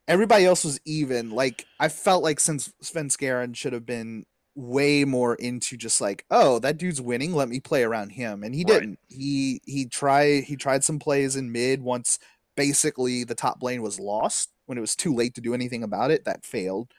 everybody 0.08 0.44
else 0.46 0.64
was 0.64 0.80
even. 0.84 1.30
Like 1.30 1.66
I 1.80 1.88
felt 1.88 2.22
like 2.22 2.40
since 2.40 2.72
Svenskeren 2.82 3.54
should 3.56 3.72
have 3.72 3.86
been 3.86 4.24
way 4.54 5.04
more 5.04 5.34
into 5.34 5.76
just 5.76 6.00
like, 6.00 6.24
oh, 6.30 6.58
that 6.60 6.78
dude's 6.78 7.00
winning. 7.00 7.34
Let 7.34 7.48
me 7.48 7.60
play 7.60 7.82
around 7.84 8.10
him, 8.10 8.42
and 8.44 8.54
he 8.54 8.64
Right. 8.64 8.80
didn't. 8.80 8.98
He 9.08 9.60
he 9.66 9.86
tried 9.86 10.44
he 10.44 10.56
tried 10.56 10.84
some 10.84 10.98
plays 10.98 11.36
in 11.36 11.52
mid 11.52 11.82
once 11.82 12.18
basically 12.56 13.22
the 13.24 13.34
top 13.34 13.62
lane 13.62 13.82
was 13.82 14.00
lost 14.00 14.50
when 14.66 14.78
it 14.78 14.80
was 14.80 14.96
too 14.96 15.14
late 15.14 15.34
to 15.34 15.40
do 15.42 15.52
anything 15.54 15.82
about 15.82 16.10
it. 16.10 16.24
That 16.24 16.44
failed. 16.44 16.92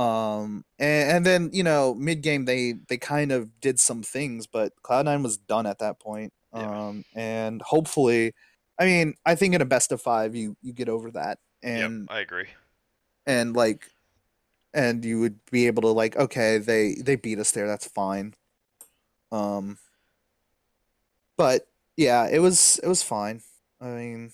Um 0.00 0.64
and, 0.78 1.10
and 1.16 1.26
then 1.26 1.50
you 1.52 1.62
know 1.62 1.94
mid 1.94 2.22
game 2.22 2.44
they 2.46 2.74
they 2.88 2.96
kind 2.96 3.32
of 3.32 3.60
did 3.60 3.78
some 3.80 4.02
things, 4.02 4.46
but 4.46 4.72
Cloud9 4.82 5.22
was 5.22 5.36
done 5.36 5.66
at 5.66 5.78
that 5.80 6.00
point. 6.00 6.32
Yeah. 6.54 6.88
Um 6.88 7.04
and 7.14 7.60
hopefully, 7.62 8.32
I 8.78 8.84
mean 8.86 9.14
I 9.26 9.34
think 9.34 9.54
in 9.54 9.60
a 9.62 9.66
best 9.66 9.92
of 9.92 10.00
five 10.00 10.34
you 10.34 10.56
you 10.62 10.72
get 10.72 10.88
over 10.88 11.10
that 11.12 11.38
and 11.62 12.06
yep, 12.08 12.16
I 12.16 12.20
agree. 12.20 12.46
and 13.26 13.54
like 13.54 13.90
and 14.72 15.04
you 15.04 15.20
would 15.20 15.38
be 15.50 15.66
able 15.66 15.82
to 15.82 15.88
like 15.88 16.16
okay 16.16 16.58
they 16.58 16.94
they 16.94 17.16
beat 17.16 17.38
us 17.38 17.50
there 17.50 17.66
that's 17.66 17.86
fine 17.88 18.34
um 19.32 19.78
but 21.36 21.66
yeah 21.96 22.28
it 22.30 22.38
was 22.38 22.80
it 22.82 22.88
was 22.88 23.02
fine 23.02 23.42
i 23.80 23.86
mean 23.88 24.32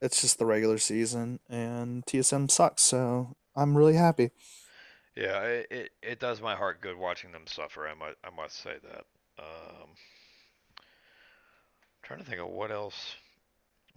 it's 0.00 0.20
just 0.22 0.38
the 0.38 0.46
regular 0.46 0.78
season 0.78 1.38
and 1.48 2.04
tsm 2.06 2.50
sucks 2.50 2.82
so 2.82 3.36
i'm 3.54 3.76
really 3.76 3.94
happy 3.94 4.30
Yeah, 5.16 5.40
it, 5.42 5.66
it 5.70 5.90
it 6.02 6.20
does 6.20 6.40
my 6.40 6.54
heart 6.56 6.80
good 6.80 6.96
watching 6.96 7.32
them 7.32 7.46
suffer. 7.46 7.88
I 7.88 7.94
must 7.94 8.16
I 8.24 8.30
must 8.30 8.56
say 8.62 8.76
that. 8.82 9.06
Um, 9.38 9.88
trying 12.02 12.20
to 12.20 12.24
think 12.24 12.40
of 12.40 12.48
what 12.48 12.70
else 12.70 13.16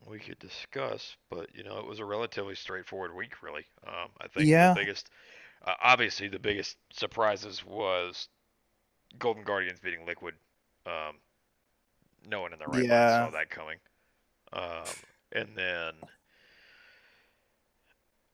we 0.06 0.20
could 0.20 0.40
discuss, 0.40 1.18
but 1.30 1.54
you 1.56 1.64
know, 1.64 1.80
it 1.80 1.86
was 1.88 2.00
a 2.00 2.06
relatively 2.06 2.56
straightforward 2.56 3.16
week, 3.16 3.42
really. 3.44 3.66
Um, 3.88 4.10
I 4.22 4.28
think 4.28 4.50
Yeah. 4.50 4.76
the 4.76 4.82
biggest, 4.82 5.10
uh, 5.68 5.76
obviously, 5.84 6.30
the 6.30 6.40
biggest 6.40 6.78
surprises 6.94 7.66
was 7.66 8.30
Golden 9.20 9.44
Guardians 9.44 9.80
beating 9.80 10.06
Liquid. 10.06 10.36
Um, 10.86 11.18
no 12.28 12.42
one 12.42 12.54
in 12.54 12.60
their 12.60 12.70
right 12.70 12.88
mind 12.88 13.10
Yeah. 13.10 13.28
saw 13.28 13.30
that 13.32 13.50
coming. 13.50 13.78
Um, 14.54 14.96
and 15.34 15.56
then, 15.56 15.94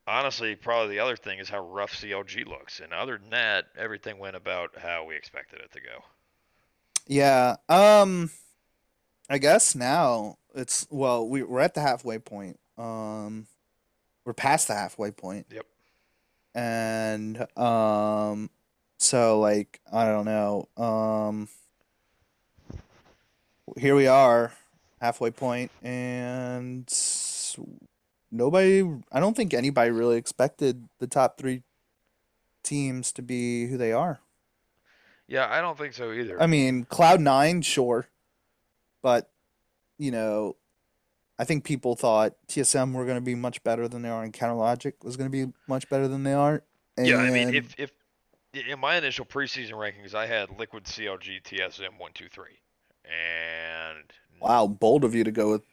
honestly, 0.07 0.55
probably 0.55 0.95
the 0.95 0.99
other 1.03 1.15
thing 1.15 1.39
is 1.39 1.49
how 1.49 1.59
rough 1.67 1.93
CLG 1.93 2.45
looks. 2.47 2.79
And 2.79 2.93
other 2.93 3.17
than 3.17 3.29
that, 3.31 3.65
everything 3.77 4.17
went 4.19 4.35
about 4.35 4.77
how 4.77 5.05
we 5.05 5.15
expected 5.15 5.59
it 5.61 5.71
to 5.73 5.81
go. 5.81 6.03
yeah 7.07 7.55
um 7.69 8.31
i 9.29 9.37
guess 9.37 9.75
now 9.75 10.37
it's 10.55 10.87
well 10.89 11.27
we, 11.27 11.43
we're 11.43 11.59
at 11.59 11.73
the 11.75 11.81
halfway 11.81 12.17
point 12.17 12.59
um 12.77 13.45
we're 14.25 14.33
past 14.33 14.67
the 14.67 14.73
halfway 14.73 15.11
point 15.11 15.45
Yep. 15.51 15.65
and 16.55 17.45
um 17.57 18.49
so 18.97 19.39
like 19.39 19.79
i 19.93 20.05
don't 20.05 20.25
know 20.25 20.67
um 20.77 21.47
here 23.77 23.95
we 23.95 24.07
are 24.07 24.53
halfway 25.01 25.29
point 25.31 25.71
and 25.83 26.89
nobody 28.35 28.83
i 29.11 29.19
don't 29.19 29.35
think 29.35 29.53
anybody 29.53 29.91
really 29.91 30.17
expected 30.17 30.87
the 30.99 31.07
top 31.07 31.37
three 31.37 31.63
teams 32.63 33.11
to 33.11 33.21
be 33.21 33.67
who 33.67 33.77
they 33.77 33.91
are. 33.91 34.19
Yeah, 35.27 35.47
I 35.49 35.61
don't 35.61 35.77
think 35.77 35.93
so 35.93 36.11
either. 36.11 36.41
i 36.41 36.47
mean 36.47 36.83
cloud 36.85 37.21
nine 37.21 37.61
sure 37.61 38.07
but 39.01 39.29
you 39.97 40.11
know 40.11 40.55
i 41.37 41.43
think 41.43 41.63
people 41.63 41.95
thought 41.95 42.33
tsm 42.47 42.93
were 42.93 43.05
going 43.05 43.17
to 43.17 43.21
be 43.21 43.35
much 43.35 43.63
better 43.63 43.87
than 43.87 44.01
they 44.01 44.09
are 44.09 44.23
and 44.23 44.33
counterlogic 44.33 44.93
was 45.03 45.15
going 45.15 45.31
to 45.31 45.45
be 45.45 45.51
much 45.67 45.87
better 45.89 46.07
than 46.07 46.23
they 46.23 46.33
are. 46.33 46.63
Yeah, 46.97 47.17
I 47.17 47.29
mean, 47.29 47.53
if 47.53 47.75
if 47.77 47.91
in 48.69 48.79
my 48.79 48.95
initial 48.95 49.25
preseason 49.25 49.73
rankings, 49.73 50.15
I 50.15 50.27
had 50.27 50.57
Liquid 50.57 50.85
CLG 50.85 51.43
TSM 51.43 51.99
one 51.99 52.11
two 52.13 52.29
three, 52.29 52.61
and 53.03 54.05
Wow, 54.39 54.67
bold 54.67 55.03
of 55.03 55.13
you 55.13 55.25
to 55.25 55.31
go 55.31 55.51
with 55.51 55.63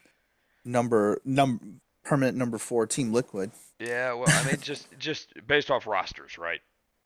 number 0.64 1.20
num 1.24 1.80
permanent 2.04 2.36
number 2.36 2.58
four 2.58 2.86
Team 2.86 3.12
Liquid. 3.12 3.50
Yeah, 3.78 4.12
well, 4.14 4.26
I 4.28 4.44
mean, 4.46 4.60
just 4.60 4.86
just 4.98 5.32
based 5.46 5.70
off 5.70 5.86
rosters, 5.86 6.38
right? 6.38 6.60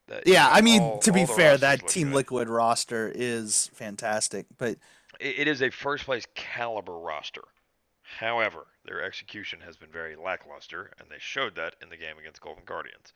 That, 0.08 0.26
you 0.26 0.34
Yeah, 0.34 0.44
know, 0.44 0.50
I 0.52 0.60
mean 0.60 0.82
all- 0.82 0.98
to 1.00 1.12
be 1.12 1.26
fair, 1.26 1.56
that 1.58 1.86
Team 1.88 2.08
good. 2.08 2.16
Liquid 2.16 2.48
roster 2.48 3.10
is 3.14 3.70
fantastic, 3.74 4.46
but 4.58 4.76
It, 5.20 5.40
it 5.40 5.48
is 5.48 5.62
a 5.62 5.70
first 5.70 6.04
place 6.04 6.26
caliber 6.34 6.96
roster. 6.98 7.42
However, 8.18 8.66
their 8.84 9.02
execution 9.02 9.60
has 9.62 9.76
been 9.76 9.90
very 9.90 10.14
lackluster, 10.14 10.92
and 11.00 11.08
they 11.10 11.16
showed 11.18 11.56
that 11.56 11.74
in 11.82 11.88
the 11.88 11.96
game 11.96 12.18
against 12.20 12.40
Golden 12.40 12.64
Guardians. 12.64 13.12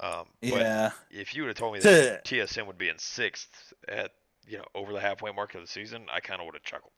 Um, 0.00 0.24
yeah, 0.40 0.90
if 1.10 1.34
you 1.34 1.42
would 1.42 1.48
have 1.48 1.56
told 1.58 1.74
me 1.74 1.80
To- 1.80 1.88
that 1.88 2.24
TSM 2.24 2.66
would 2.66 2.78
be 2.78 2.88
in 2.88 2.98
sixth 2.98 3.72
at 3.86 4.10
you 4.48 4.56
know 4.58 4.64
over 4.74 4.92
the 4.92 5.00
halfway 5.00 5.30
mark 5.32 5.54
of 5.54 5.60
the 5.60 5.66
season, 5.68 6.06
I 6.12 6.18
kind 6.20 6.40
of 6.40 6.46
would 6.46 6.54
have 6.56 6.64
chuckled. 6.64 6.92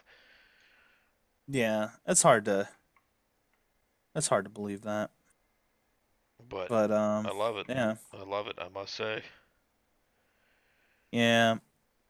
yeah, 1.48 1.90
it's 2.06 2.22
hard 2.22 2.44
to 2.46 2.68
it's 4.14 4.28
hard 4.28 4.44
to 4.44 4.50
believe 4.50 4.82
that, 4.82 5.10
But, 6.48 6.68
but 6.68 6.90
um, 6.90 7.26
I 7.26 7.32
love 7.32 7.56
it. 7.56 7.66
yeah, 7.68 7.94
I 8.18 8.22
love 8.24 8.46
it. 8.46 8.56
I 8.60 8.68
must 8.68 8.94
say. 8.94 9.22
yeah, 11.10 11.56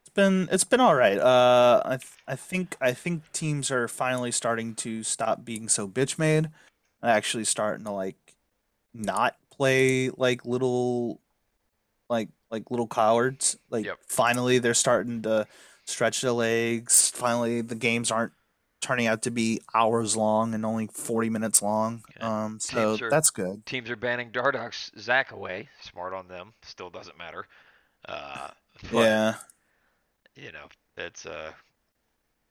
it's 0.02 0.10
been 0.14 0.48
it's 0.50 0.64
been 0.64 0.80
all 0.80 0.94
right. 0.94 1.18
Uh, 1.18 1.82
I 1.84 1.96
th- 1.96 2.12
I 2.26 2.36
think 2.36 2.76
I 2.80 2.92
think 2.92 3.30
teams 3.32 3.70
are 3.70 3.88
finally 3.88 4.30
starting 4.32 4.74
to 4.76 5.02
stop 5.02 5.44
being 5.44 5.68
so 5.68 5.88
bitch 5.88 6.18
made, 6.18 6.46
and 7.02 7.10
actually 7.10 7.44
starting 7.44 7.84
to 7.84 7.92
like 7.92 8.16
not 8.94 9.36
play 9.50 10.10
like 10.10 10.44
little 10.44 11.20
like 12.08 12.28
like 12.50 12.70
little 12.70 12.86
cowards. 12.86 13.56
Like 13.70 13.86
Yep. 13.86 13.98
finally 14.06 14.58
they're 14.58 14.74
starting 14.74 15.22
to 15.22 15.46
stretch 15.84 16.20
their 16.20 16.32
legs. 16.32 17.10
Finally 17.10 17.62
the 17.62 17.74
games 17.74 18.10
aren't 18.10 18.32
turning 18.83 19.07
out 19.07 19.23
to 19.23 19.31
be 19.31 19.61
hours 19.75 20.16
long 20.16 20.53
and 20.55 20.66
only 20.66 20.88
40 20.88 21.31
minutes 21.31 21.62
long. 21.62 22.05
Um 22.21 22.61
so 22.61 22.99
are- 23.01 23.11
that's 23.11 23.31
good. 23.31 23.64
Teams 23.64 23.88
are 23.88 23.97
banning 23.97 24.31
Dardoch's 24.31 24.90
Zac 24.99 25.33
away. 25.33 25.68
Smart 25.81 26.12
on 26.12 26.29
them. 26.29 26.53
Still 26.62 26.90
doesn't 26.90 27.16
matter. 27.16 27.47
Uh, 28.07 28.49
but, 28.92 28.99
Yeah. 28.99 29.35
You 30.35 30.53
know, 30.53 30.66
it's 30.97 31.27
uh, 31.27 31.53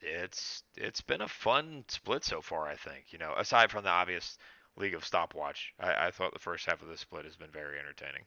it's 0.01 0.63
it's 0.77 1.01
been 1.01 1.21
a 1.21 1.27
fun 1.27 1.83
split 1.87 2.23
so 2.23 2.41
far. 2.41 2.67
I 2.67 2.75
think. 2.75 3.05
You 3.11 3.19
know, 3.19 3.33
aside 3.37 3.71
from 3.71 3.83
the 3.83 3.89
obvious 3.89 4.37
League 4.77 4.93
of 4.93 5.03
Stopwatch, 5.05 5.73
I, 5.79 6.07
I 6.07 6.11
thought 6.11 6.33
the 6.33 6.39
first 6.39 6.65
half 6.65 6.81
of 6.81 6.87
the 6.87 6.97
split 6.97 7.25
has 7.25 7.35
been 7.35 7.49
very 7.51 7.77
entertaining. 7.79 8.23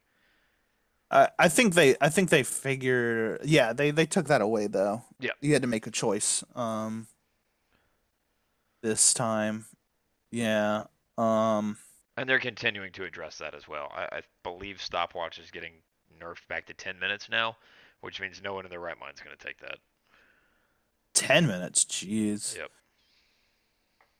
I, 1.11 1.29
I 1.38 1.49
think 1.49 1.75
they 1.75 1.95
I 2.01 2.09
think 2.09 2.31
they 2.31 2.43
figure 2.43 3.38
yeah, 3.45 3.73
they 3.73 3.90
they 3.90 4.07
took 4.07 4.27
that 4.27 4.40
away 4.40 4.67
though. 4.67 5.03
Yeah. 5.21 5.31
You 5.40 5.53
had 5.53 5.62
to 5.62 5.69
make 5.69 5.87
a 5.87 5.90
choice. 5.90 6.43
Um 6.57 7.07
this 8.85 9.14
time. 9.14 9.64
Yeah. 10.31 10.85
Um 11.16 11.79
And 12.16 12.29
they're 12.29 12.38
continuing 12.38 12.92
to 12.92 13.05
address 13.05 13.38
that 13.38 13.55
as 13.55 13.66
well. 13.66 13.90
I, 13.97 14.18
I 14.18 14.20
believe 14.44 14.81
stopwatch 14.81 15.38
is 15.38 15.51
getting 15.51 15.73
nerfed 16.20 16.47
back 16.49 16.66
to 16.66 16.75
10 16.75 17.01
minutes 17.01 17.29
now, 17.29 17.57
which 18.03 18.20
means 18.20 18.42
no 18.42 18.55
one 18.55 18.66
in 18.66 18.70
their 18.70 18.81
right 18.81 19.01
mind 19.01 19.14
is 19.16 19.20
going 19.20 19.37
to 19.37 19.44
take 19.44 19.59
that. 19.61 19.79
10 21.14 21.47
minutes, 21.47 21.85
jeez. 21.85 22.57
Yep. 22.57 22.70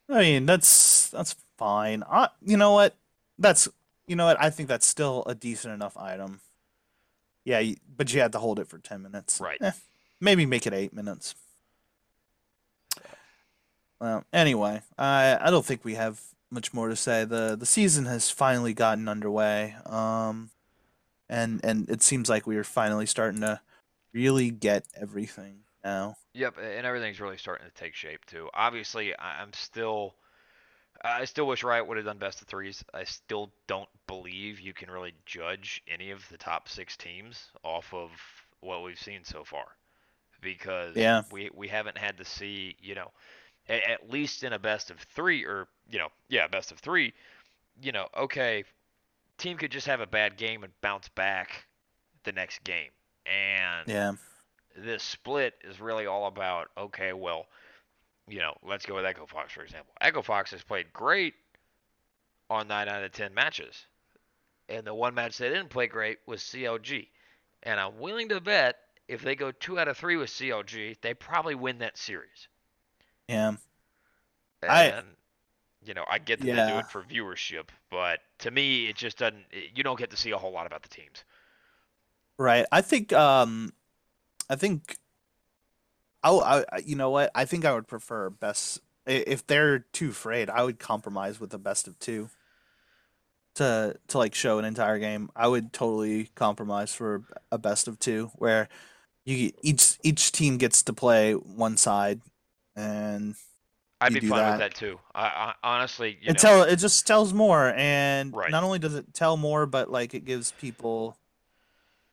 I 0.09 0.20
mean, 0.20 0.46
that's 0.46 1.09
that's 1.11 1.37
fine. 1.57 2.03
I, 2.11 2.29
you 2.42 2.57
know 2.57 2.72
what? 2.72 2.96
That's 3.38 3.68
you 4.07 4.16
know 4.16 4.27
what? 4.27 4.40
I 4.40 4.50
think 4.50 4.68
that's 4.68 4.87
still 4.87 5.24
a 5.27 5.35
decent 5.35 5.74
enough 5.74 5.96
item. 5.96 6.40
Yeah, 7.44 7.62
but 7.96 8.12
you 8.12 8.20
had 8.20 8.33
to 8.33 8.38
hold 8.38 8.59
it 8.59 8.68
for 8.68 8.79
10 8.79 9.03
minutes. 9.03 9.40
Right. 9.40 9.61
Eh, 9.61 9.72
maybe 10.20 10.46
make 10.46 10.66
it 10.66 10.72
8 10.72 10.94
minutes. 10.94 11.35
Well, 14.00 14.24
anyway, 14.33 14.83
I 14.98 15.38
I 15.40 15.50
don't 15.50 15.64
think 15.64 15.85
we 15.85 15.94
have 15.94 16.20
much 16.50 16.72
more 16.74 16.88
to 16.88 16.96
say. 16.96 17.24
The 17.24 17.57
the 17.59 17.66
season 17.66 18.04
has 18.07 18.30
finally 18.30 18.74
gotten 18.74 19.09
underway. 19.09 19.76
Um 19.87 20.50
and 21.28 21.64
and 21.64 21.88
it 21.90 22.02
seems 22.02 22.28
like 22.30 22.46
we 22.46 22.57
are 22.57 22.64
finally 22.64 23.07
starting 23.07 23.42
to 23.42 23.61
really 24.14 24.50
get 24.52 24.87
everything 24.96 25.61
now. 25.85 26.16
Yep, 26.35 26.59
and 26.59 26.87
everything's 26.87 27.20
really 27.20 27.38
starting 27.38 27.66
to 27.68 27.72
take 27.74 27.94
shape 27.94 28.24
too. 28.26 28.50
Obviously, 28.54 29.18
I'm 29.18 29.52
still, 29.52 30.16
I 31.04 31.24
still 31.26 31.46
wish 31.46 31.64
Riot 31.64 31.87
would 31.87 31.96
have 31.98 32.07
done 32.07 32.18
best 32.18 32.42
of 32.42 32.48
threes. 32.48 32.85
I 32.94 33.04
still 33.04 33.52
don't 33.68 33.88
believe 34.07 34.61
you 34.61 34.74
can 34.74 34.90
really 34.90 35.14
judge 35.26 35.83
any 35.88 36.11
of 36.11 36.28
the 36.30 36.38
top 36.38 36.68
six 36.68 36.96
teams 36.96 37.50
off 37.64 37.94
of 37.94 38.11
what 38.61 38.83
we've 38.85 38.98
seen 38.98 39.24
so 39.24 39.44
far, 39.44 39.66
because 40.42 40.96
Yeah. 40.96 41.24
we 41.30 41.50
we 41.54 41.68
haven't 41.68 41.98
had 41.98 42.18
to 42.18 42.24
see, 42.24 42.76
you 42.80 42.94
know, 42.94 43.12
at 43.68 44.11
least 44.11 44.42
in 44.44 44.53
a 44.53 44.59
best 44.59 44.90
of 44.90 44.98
three 45.00 45.44
or 45.44 45.68
you 45.90 45.98
know, 45.98 46.09
yeah, 46.29 46.46
best 46.48 46.72
of 46.72 46.79
three, 46.79 47.12
you 47.83 47.92
know, 47.92 48.09
okay, 48.16 48.64
team 49.38 49.57
could 49.57 49.70
just 49.70 49.87
have 49.87 50.00
a 50.00 50.07
bad 50.07 50.37
game 50.37 50.64
and 50.64 50.72
bounce 50.81 51.09
back 51.09 51.66
the 52.24 52.33
next 52.33 52.62
game, 52.64 52.90
and 53.27 53.88
Yeah. 53.88 54.12
this 54.77 55.03
split 55.03 55.55
is 55.64 55.81
really 55.81 56.07
all 56.07 56.27
about 56.27 56.70
okay, 56.77 57.12
well, 57.12 57.46
you 58.29 58.38
know, 58.38 58.55
let's 58.62 58.87
go 58.87 58.94
with 58.96 59.05
Echo 59.07 59.27
Fox 59.27 59.53
for 59.53 59.62
example. 59.62 59.92
Echo 60.00 60.22
Fox 60.22 60.50
has 60.53 60.62
played 60.62 60.92
great 60.92 61.35
on 62.50 62.68
nine 62.68 62.88
out 62.88 63.03
of 63.03 63.12
ten 63.12 63.35
matches, 63.35 63.87
and 64.68 64.87
the 64.87 64.94
one 64.94 65.14
match 65.14 65.38
they 65.38 65.48
didn't 65.48 65.68
play 65.70 65.87
great 65.87 66.18
was 66.27 66.42
CLG, 66.42 67.09
and 67.62 67.81
I'm 67.81 67.98
willing 67.98 68.29
to 68.31 68.40
bet 68.40 68.77
if 69.09 69.22
they 69.22 69.35
go 69.37 69.50
two 69.53 69.79
out 69.79 69.88
of 69.88 69.96
three 69.98 70.16
with 70.16 70.31
CLG, 70.31 70.96
they 71.03 71.14
probably 71.14 71.55
win 71.55 71.79
that 71.79 71.98
series. 71.98 72.48
Yeah. 73.28 73.48
And 74.62 74.70
I- 74.70 75.02
you 75.84 75.92
know, 75.92 76.04
I 76.10 76.18
get 76.18 76.40
that 76.40 76.46
they 76.46 76.72
do 76.72 76.78
it 76.78 76.87
for 76.90 77.02
viewership, 77.02 77.68
but 77.90 78.20
to 78.38 78.50
me, 78.50 78.87
it 78.88 78.96
just 78.96 79.18
doesn't. 79.18 79.44
You 79.74 79.82
don't 79.82 79.98
get 79.98 80.10
to 80.10 80.16
see 80.16 80.30
a 80.30 80.38
whole 80.38 80.50
lot 80.52 80.66
about 80.66 80.82
the 80.82 80.88
teams. 80.88 81.24
Right. 82.38 82.64
I 82.72 82.80
think 82.80 83.12
um 83.12 83.72
I 84.48 84.56
think 84.56 84.96
I'll 86.22 86.40
I 86.40 86.64
I- 86.72 86.78
you 86.78 86.96
know 86.96 87.10
what? 87.10 87.30
I 87.34 87.44
think 87.44 87.64
I 87.66 87.74
would 87.74 87.87
prefer 87.87 88.30
best 88.30 88.80
if 89.06 89.46
they're 89.46 89.80
too 89.80 90.08
afraid, 90.10 90.48
I 90.48 90.62
would 90.64 90.78
compromise 90.78 91.38
with 91.38 91.50
the 91.50 91.58
best 91.58 91.87
of 91.87 91.98
two. 91.98 92.30
To 93.56 93.94
to 94.08 94.18
like 94.18 94.34
show 94.34 94.58
an 94.58 94.64
entire 94.64 94.98
game. 94.98 95.30
I 95.37 95.46
would 95.46 95.72
totally 95.72 96.30
compromise 96.34 96.92
for 96.94 97.22
a 97.52 97.58
best 97.58 97.87
of 97.87 97.98
two 98.00 98.32
where 98.34 98.68
you 99.24 99.52
each 99.62 99.96
each 100.02 100.32
team 100.32 100.56
gets 100.58 100.82
to 100.84 100.92
play 100.92 101.34
one 101.34 101.76
side 101.76 102.20
and 102.76 103.34
I'd 104.00 104.12
be 104.12 104.20
fine 104.20 104.38
that. 104.38 104.50
with 104.50 104.58
that 104.58 104.74
too. 104.74 104.98
I, 105.14 105.22
I 105.22 105.54
honestly, 105.62 106.18
you 106.20 106.30
it 106.30 106.34
know, 106.34 106.40
tell 106.40 106.62
it 106.62 106.76
just 106.76 107.06
tells 107.06 107.32
more 107.32 107.72
and 107.76 108.34
Right. 108.34 108.50
not 108.50 108.64
only 108.64 108.78
does 108.78 108.94
it 108.94 109.14
tell 109.14 109.37
more 109.37 109.66
but 109.66 109.90
like 109.90 110.14
it 110.14 110.24
gives 110.24 110.52
people 110.52 111.16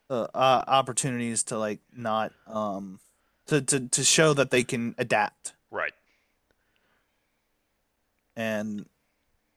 uh, 0.09 0.27
uh 0.33 0.63
opportunities 0.67 1.43
to 1.43 1.57
like 1.57 1.79
not 1.95 2.31
um 2.47 2.99
to, 3.47 3.61
to 3.61 3.87
to 3.89 4.03
show 4.03 4.33
that 4.33 4.51
they 4.51 4.63
can 4.63 4.95
adapt 4.97 5.53
right. 5.71 5.93
and 8.35 8.85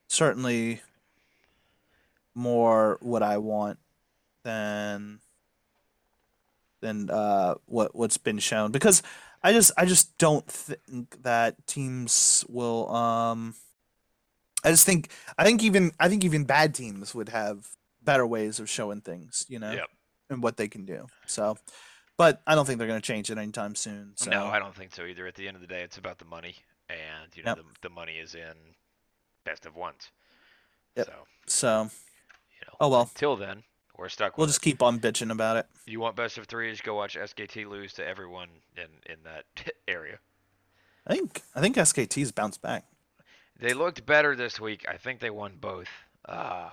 certainly 0.07 0.81
more 2.33 2.97
what 3.01 3.23
I 3.23 3.37
want 3.37 3.79
than 4.43 5.19
than 6.81 7.09
uh 7.09 7.55
what 7.65 7.95
what's 7.95 8.17
been 8.17 8.39
shown 8.39 8.71
because 8.71 9.01
I 9.45 9.53
just 9.53 9.71
I 9.77 9.85
just 9.85 10.17
don't 10.17 10.45
think 10.47 11.21
that 11.21 11.67
teams 11.67 12.43
will 12.49 12.89
um 12.93 13.53
I 14.63 14.71
just 14.71 14.85
think 14.85 15.09
I 15.37 15.43
think 15.43 15.61
even 15.63 15.91
I 15.99 16.09
think 16.09 16.23
even 16.23 16.45
bad 16.45 16.73
teams 16.73 17.13
would 17.13 17.29
have 17.29 17.67
better 18.01 18.25
ways 18.25 18.59
of 18.59 18.67
showing 18.69 19.01
things, 19.01 19.45
you 19.47 19.59
know, 19.59 19.71
Yep. 19.71 19.87
and 20.31 20.41
what 20.43 20.57
they 20.57 20.67
can 20.67 20.83
do. 20.85 21.05
So 21.27 21.57
but 22.17 22.41
I 22.47 22.55
don't 22.55 22.65
think 22.65 22.79
they're 22.79 22.87
going 22.87 23.01
to 23.01 23.05
change 23.05 23.29
it 23.29 23.37
anytime 23.37 23.75
soon. 23.75 24.13
So 24.15 24.31
No, 24.31 24.45
I 24.47 24.57
don't 24.57 24.73
think 24.73 24.95
so 24.95 25.05
either. 25.05 25.27
At 25.27 25.35
the 25.35 25.47
end 25.47 25.55
of 25.55 25.61
the 25.61 25.67
day, 25.67 25.81
it's 25.83 25.97
about 25.97 26.17
the 26.17 26.25
money, 26.25 26.55
and 26.89 27.29
you 27.35 27.43
know 27.43 27.49
Yep. 27.49 27.57
the, 27.57 27.89
the 27.89 27.93
money 27.93 28.13
is 28.13 28.33
in 28.33 28.55
best 29.43 29.67
of 29.67 29.75
ones. 29.75 30.09
Yep. 30.95 31.05
So 31.05 31.13
so 31.45 31.69
you 31.83 32.65
know. 32.67 32.73
Oh, 32.79 32.89
well. 32.89 33.01
Until 33.01 33.35
then, 33.35 33.63
we're 33.97 34.09
stuck 34.09 34.37
we'll 34.37 34.47
just 34.47 34.61
keep 34.61 34.81
on 34.81 34.99
bitching 34.99 35.31
about 35.31 35.57
it. 35.57 35.67
it. 35.85 35.91
You 35.91 35.99
want 35.99 36.15
best 36.15 36.37
of 36.37 36.45
threes? 36.45 36.81
Go 36.81 36.95
watch 36.95 37.15
SKT 37.15 37.67
lose 37.67 37.93
to 37.93 38.07
everyone 38.07 38.49
in 38.75 39.11
in 39.11 39.19
that 39.23 39.45
area. 39.87 40.19
I 41.07 41.15
think 41.15 41.41
I 41.55 41.61
think 41.61 41.75
SKT's 41.75 42.31
bounced 42.31 42.61
back. 42.61 42.85
They 43.59 43.73
looked 43.73 44.05
better 44.05 44.35
this 44.35 44.59
week. 44.59 44.85
I 44.89 44.97
think 44.97 45.19
they 45.19 45.29
won 45.29 45.53
both. 45.59 45.87
Uh, 46.27 46.69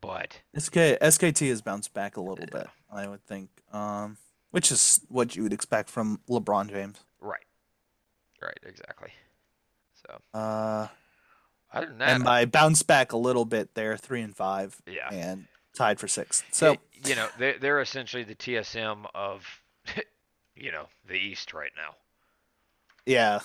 but 0.00 0.40
SK 0.58 0.74
SKT 1.00 1.48
has 1.50 1.62
bounced 1.62 1.92
back 1.92 2.16
a 2.16 2.20
little 2.20 2.46
bit, 2.46 2.66
I 2.90 3.06
would 3.06 3.24
think. 3.26 3.50
Um, 3.72 4.16
which 4.50 4.72
is 4.72 5.00
what 5.08 5.36
you 5.36 5.42
would 5.42 5.52
expect 5.52 5.90
from 5.90 6.20
LeBron 6.28 6.70
James. 6.70 6.98
right, 7.20 7.44
right, 8.42 8.58
exactly. 8.64 9.10
So 9.94 10.38
Uh, 10.38 10.88
other 11.72 11.86
than 11.86 11.98
that, 11.98 12.08
and 12.08 12.24
by 12.24 12.44
bounce 12.46 12.82
back 12.82 13.12
a 13.12 13.16
little 13.16 13.44
bit, 13.44 13.74
they're 13.74 13.96
three 13.96 14.22
and 14.22 14.34
five 14.34 14.80
yeah. 14.86 15.08
and 15.12 15.46
tied 15.74 15.98
for 16.00 16.08
sixth. 16.08 16.44
So 16.52 16.76
you 17.06 17.14
know 17.14 17.28
they're 17.38 17.58
they're 17.58 17.80
essentially 17.80 18.24
the 18.24 18.34
TSM 18.34 19.06
of 19.14 19.44
you 20.56 20.72
know 20.72 20.86
the 21.06 21.14
East 21.14 21.52
right 21.54 21.72
now. 21.76 21.94
yeah, 23.06 23.40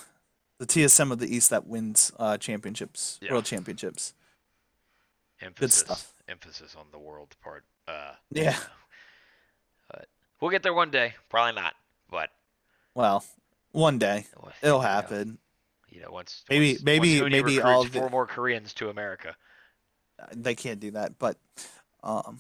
the 0.60 0.66
TSM 0.66 1.12
of 1.12 1.20
the 1.20 1.34
East 1.34 1.50
that 1.50 1.66
wins 1.68 2.12
uh, 2.20 2.38
championships, 2.38 3.20
Yeah. 3.22 3.32
world 3.32 3.46
championships. 3.46 4.14
Emphasis 5.42 5.76
stuff. 5.80 6.14
emphasis 6.28 6.76
on 6.78 6.86
the 6.92 7.00
world 7.00 7.36
part. 7.44 7.66
Uh, 7.88 8.14
Yeah. 8.32 8.44
you 8.44 8.50
know. 8.52 8.58
But 9.90 10.08
we'll 10.42 10.52
get 10.52 10.64
there 10.64 10.74
one 10.74 10.92
day. 10.92 11.14
Probably 11.30 11.54
not, 11.54 11.74
but 12.10 12.30
Well, 12.94 13.24
one 13.72 14.00
day 14.00 14.26
it'll 14.32 14.52
you 14.64 14.70
know, 14.70 14.80
happen. 14.80 15.38
You 15.90 16.02
know, 16.02 16.12
once 16.12 16.44
Maybe- 16.50 16.74
once, 16.74 16.84
maybe- 16.84 17.22
once 17.22 17.32
maybe 17.32 17.62
all 17.62 17.84
the- 17.84 18.00
four 18.00 18.10
more 18.10 18.26
Koreans 18.28 18.74
to 18.76 18.90
America. 18.90 19.36
They 20.34 20.56
can't 20.56 20.80
do 20.80 20.92
that, 20.92 21.20
but 21.20 21.38
um, 22.06 22.40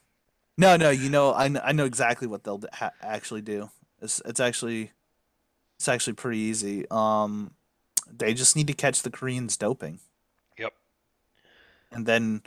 no, 0.56 0.76
no. 0.76 0.90
You 0.90 1.10
know, 1.10 1.32
I, 1.32 1.50
I 1.62 1.72
know 1.72 1.84
exactly 1.84 2.26
what 2.28 2.44
they'll 2.44 2.62
ha- 2.72 2.92
actually 3.02 3.42
do. 3.42 3.70
It's 4.00 4.22
it's 4.24 4.40
actually 4.40 4.92
it's 5.76 5.88
actually 5.88 6.14
pretty 6.14 6.38
easy. 6.38 6.86
Um, 6.90 7.50
they 8.10 8.32
just 8.34 8.56
need 8.56 8.66
to 8.68 8.72
catch 8.72 9.02
the 9.02 9.10
Koreans 9.10 9.56
doping, 9.56 10.00
Yep. 10.58 10.72
and 11.92 12.06
then 12.06 12.42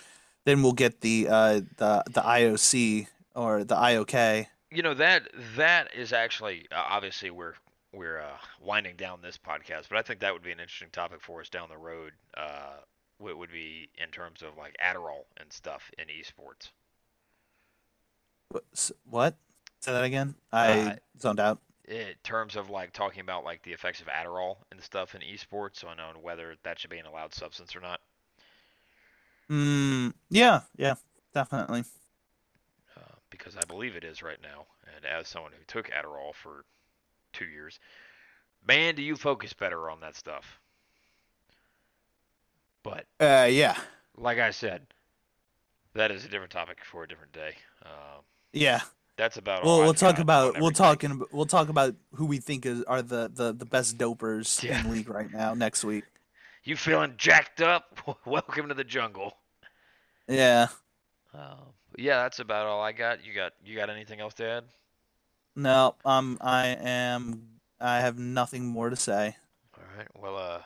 then 0.46 0.64
we'll 0.64 0.74
get 0.74 1.02
the 1.02 1.28
uh 1.30 1.62
the 1.78 2.04
the 2.10 2.22
IOC 2.22 3.08
or 3.36 3.64
the 3.64 3.76
IOK. 3.76 4.48
You 4.72 4.82
know 4.82 4.94
that 4.96 5.30
that 5.56 5.94
is 5.96 6.12
actually 6.14 6.66
uh, 6.72 6.84
obviously 6.90 7.30
we're 7.30 7.54
we're 7.94 8.20
uh, 8.20 8.38
winding 8.60 8.96
down 8.96 9.20
this 9.22 9.38
podcast, 9.38 9.88
but 9.90 9.98
I 10.00 10.02
think 10.02 10.22
that 10.22 10.34
would 10.34 10.42
be 10.42 10.52
an 10.52 10.60
interesting 10.60 10.90
topic 10.92 11.22
for 11.22 11.42
us 11.42 11.50
down 11.50 11.70
the 11.70 11.78
road. 11.78 12.14
Uh, 12.36 12.78
what 13.18 13.38
would 13.38 13.52
be 13.52 13.90
in 13.96 14.10
terms 14.10 14.42
of 14.42 14.58
like 14.58 14.76
Adderall 14.84 15.26
and 15.38 15.52
stuff 15.52 15.92
in 15.98 16.06
esports. 16.08 16.70
What? 19.10 19.36
Say 19.80 19.92
that 19.92 20.04
again. 20.04 20.36
I 20.52 20.72
Uh, 20.72 20.96
zoned 21.20 21.40
out. 21.40 21.60
in 21.88 22.14
terms 22.24 22.56
of 22.56 22.70
like 22.70 22.94
talking 22.94 23.20
about 23.22 23.44
like 23.44 23.62
the 23.64 23.74
effects 23.74 24.00
of 24.02 24.08
Adderall 24.08 24.58
and 24.72 24.82
stuff 24.82 25.16
in 25.16 25.22
esports, 25.22 25.78
so 25.78 25.88
I 25.90 25.96
know 25.96 26.12
whether 26.22 26.56
that 26.64 26.80
should 26.80 26.90
be 26.90 26.98
an 27.00 27.06
allowed 27.06 27.34
substance 27.34 27.76
or 27.76 27.82
not. 27.82 28.00
Mm, 29.50 30.14
yeah, 30.30 30.62
yeah, 30.78 30.96
definitely. 31.34 31.84
Uh, 32.96 33.16
because 33.30 33.58
I 33.58 33.66
believe 33.66 33.96
it 33.96 34.04
is 34.06 34.24
right 34.24 34.42
now. 34.42 34.68
And 34.96 35.06
as 35.06 35.28
someone 35.28 35.52
who 35.52 35.64
took 35.68 35.90
Adderall 35.92 36.34
for 36.34 36.64
two 37.34 37.46
years, 37.46 37.80
man, 38.66 38.96
do 38.96 39.02
you 39.02 39.16
focus 39.18 39.52
better 39.54 39.90
on 39.90 40.00
that 40.02 40.16
stuff. 40.16 40.60
But 42.84 43.06
Uh, 43.20 43.48
yeah, 43.50 43.78
like 44.18 44.40
I 44.40 44.52
said, 44.52 44.86
that 45.94 46.12
is 46.12 46.26
a 46.26 46.28
different 46.28 46.52
topic 46.52 46.80
for 46.84 47.04
a 47.04 47.08
different 47.08 47.32
day. 47.34 47.56
Um, 47.84 48.24
yeah. 48.52 48.82
that's 49.18 49.38
about 49.38 49.64
all. 49.64 49.78
We'll 49.78 49.86
we'll 49.86 49.94
talk 49.94 50.20
about 50.20 50.60
we'll 50.60 50.72
talk 50.72 51.04
in, 51.04 51.22
we'll 51.32 51.46
talk 51.46 51.70
about 51.70 51.96
who 52.16 52.26
we 52.26 52.40
think 52.40 52.66
is 52.66 52.84
are 52.84 53.02
the 53.02 53.32
the, 53.34 53.54
the 53.54 53.66
best 53.66 53.98
dopers 53.98 54.62
Yeah. 54.68 54.82
in 54.84 54.92
league 54.92 55.10
right 55.10 55.32
now 55.32 55.54
next 55.54 55.84
week. 55.84 56.04
You 56.64 56.76
feeling 56.78 57.16
jacked 57.18 57.62
up? 57.62 58.00
Welcome 58.26 58.68
to 58.70 58.74
the 58.74 58.84
jungle. 58.86 59.38
Yeah. 60.28 60.68
Um, 61.34 61.74
yeah, 61.98 62.22
that's 62.24 62.40
about 62.40 62.68
all 62.68 62.82
I 62.82 62.92
got. 62.92 63.26
You 63.26 63.34
got 63.34 63.54
you 63.66 63.76
got 63.76 63.90
anything 63.90 64.20
else 64.20 64.34
to 64.36 64.46
add? 64.48 64.64
No, 65.56 65.96
um, 66.06 66.38
I 66.42 66.68
am. 66.68 67.48
I 67.80 68.00
have 68.00 68.18
nothing 68.18 68.66
more 68.66 68.90
to 68.90 68.96
say. 68.96 69.36
All 69.78 69.84
right. 69.98 70.08
Well, 70.16 70.38
uh, 70.38 70.62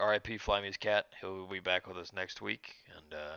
R.I.P. 0.00 0.38
Flyme's 0.38 0.76
cat. 0.76 1.06
He'll 1.20 1.46
be 1.46 1.60
back 1.60 1.86
with 1.86 1.96
us 1.96 2.12
next 2.12 2.40
week. 2.40 2.74
And 2.96 3.14
uh, 3.14 3.36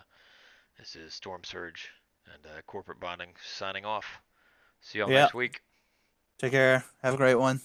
this 0.77 0.95
is 0.95 1.13
Storm 1.13 1.43
Surge 1.43 1.89
and 2.33 2.45
uh, 2.45 2.61
Corporate 2.67 2.99
Bonding 2.99 3.33
signing 3.43 3.85
off. 3.85 4.21
See 4.81 4.99
y'all 4.99 5.09
Yeah. 5.09 5.21
next 5.21 5.33
week. 5.33 5.61
Take 6.37 6.51
care. 6.51 6.83
Have 7.03 7.13
a 7.13 7.17
great 7.17 7.35
one. 7.35 7.61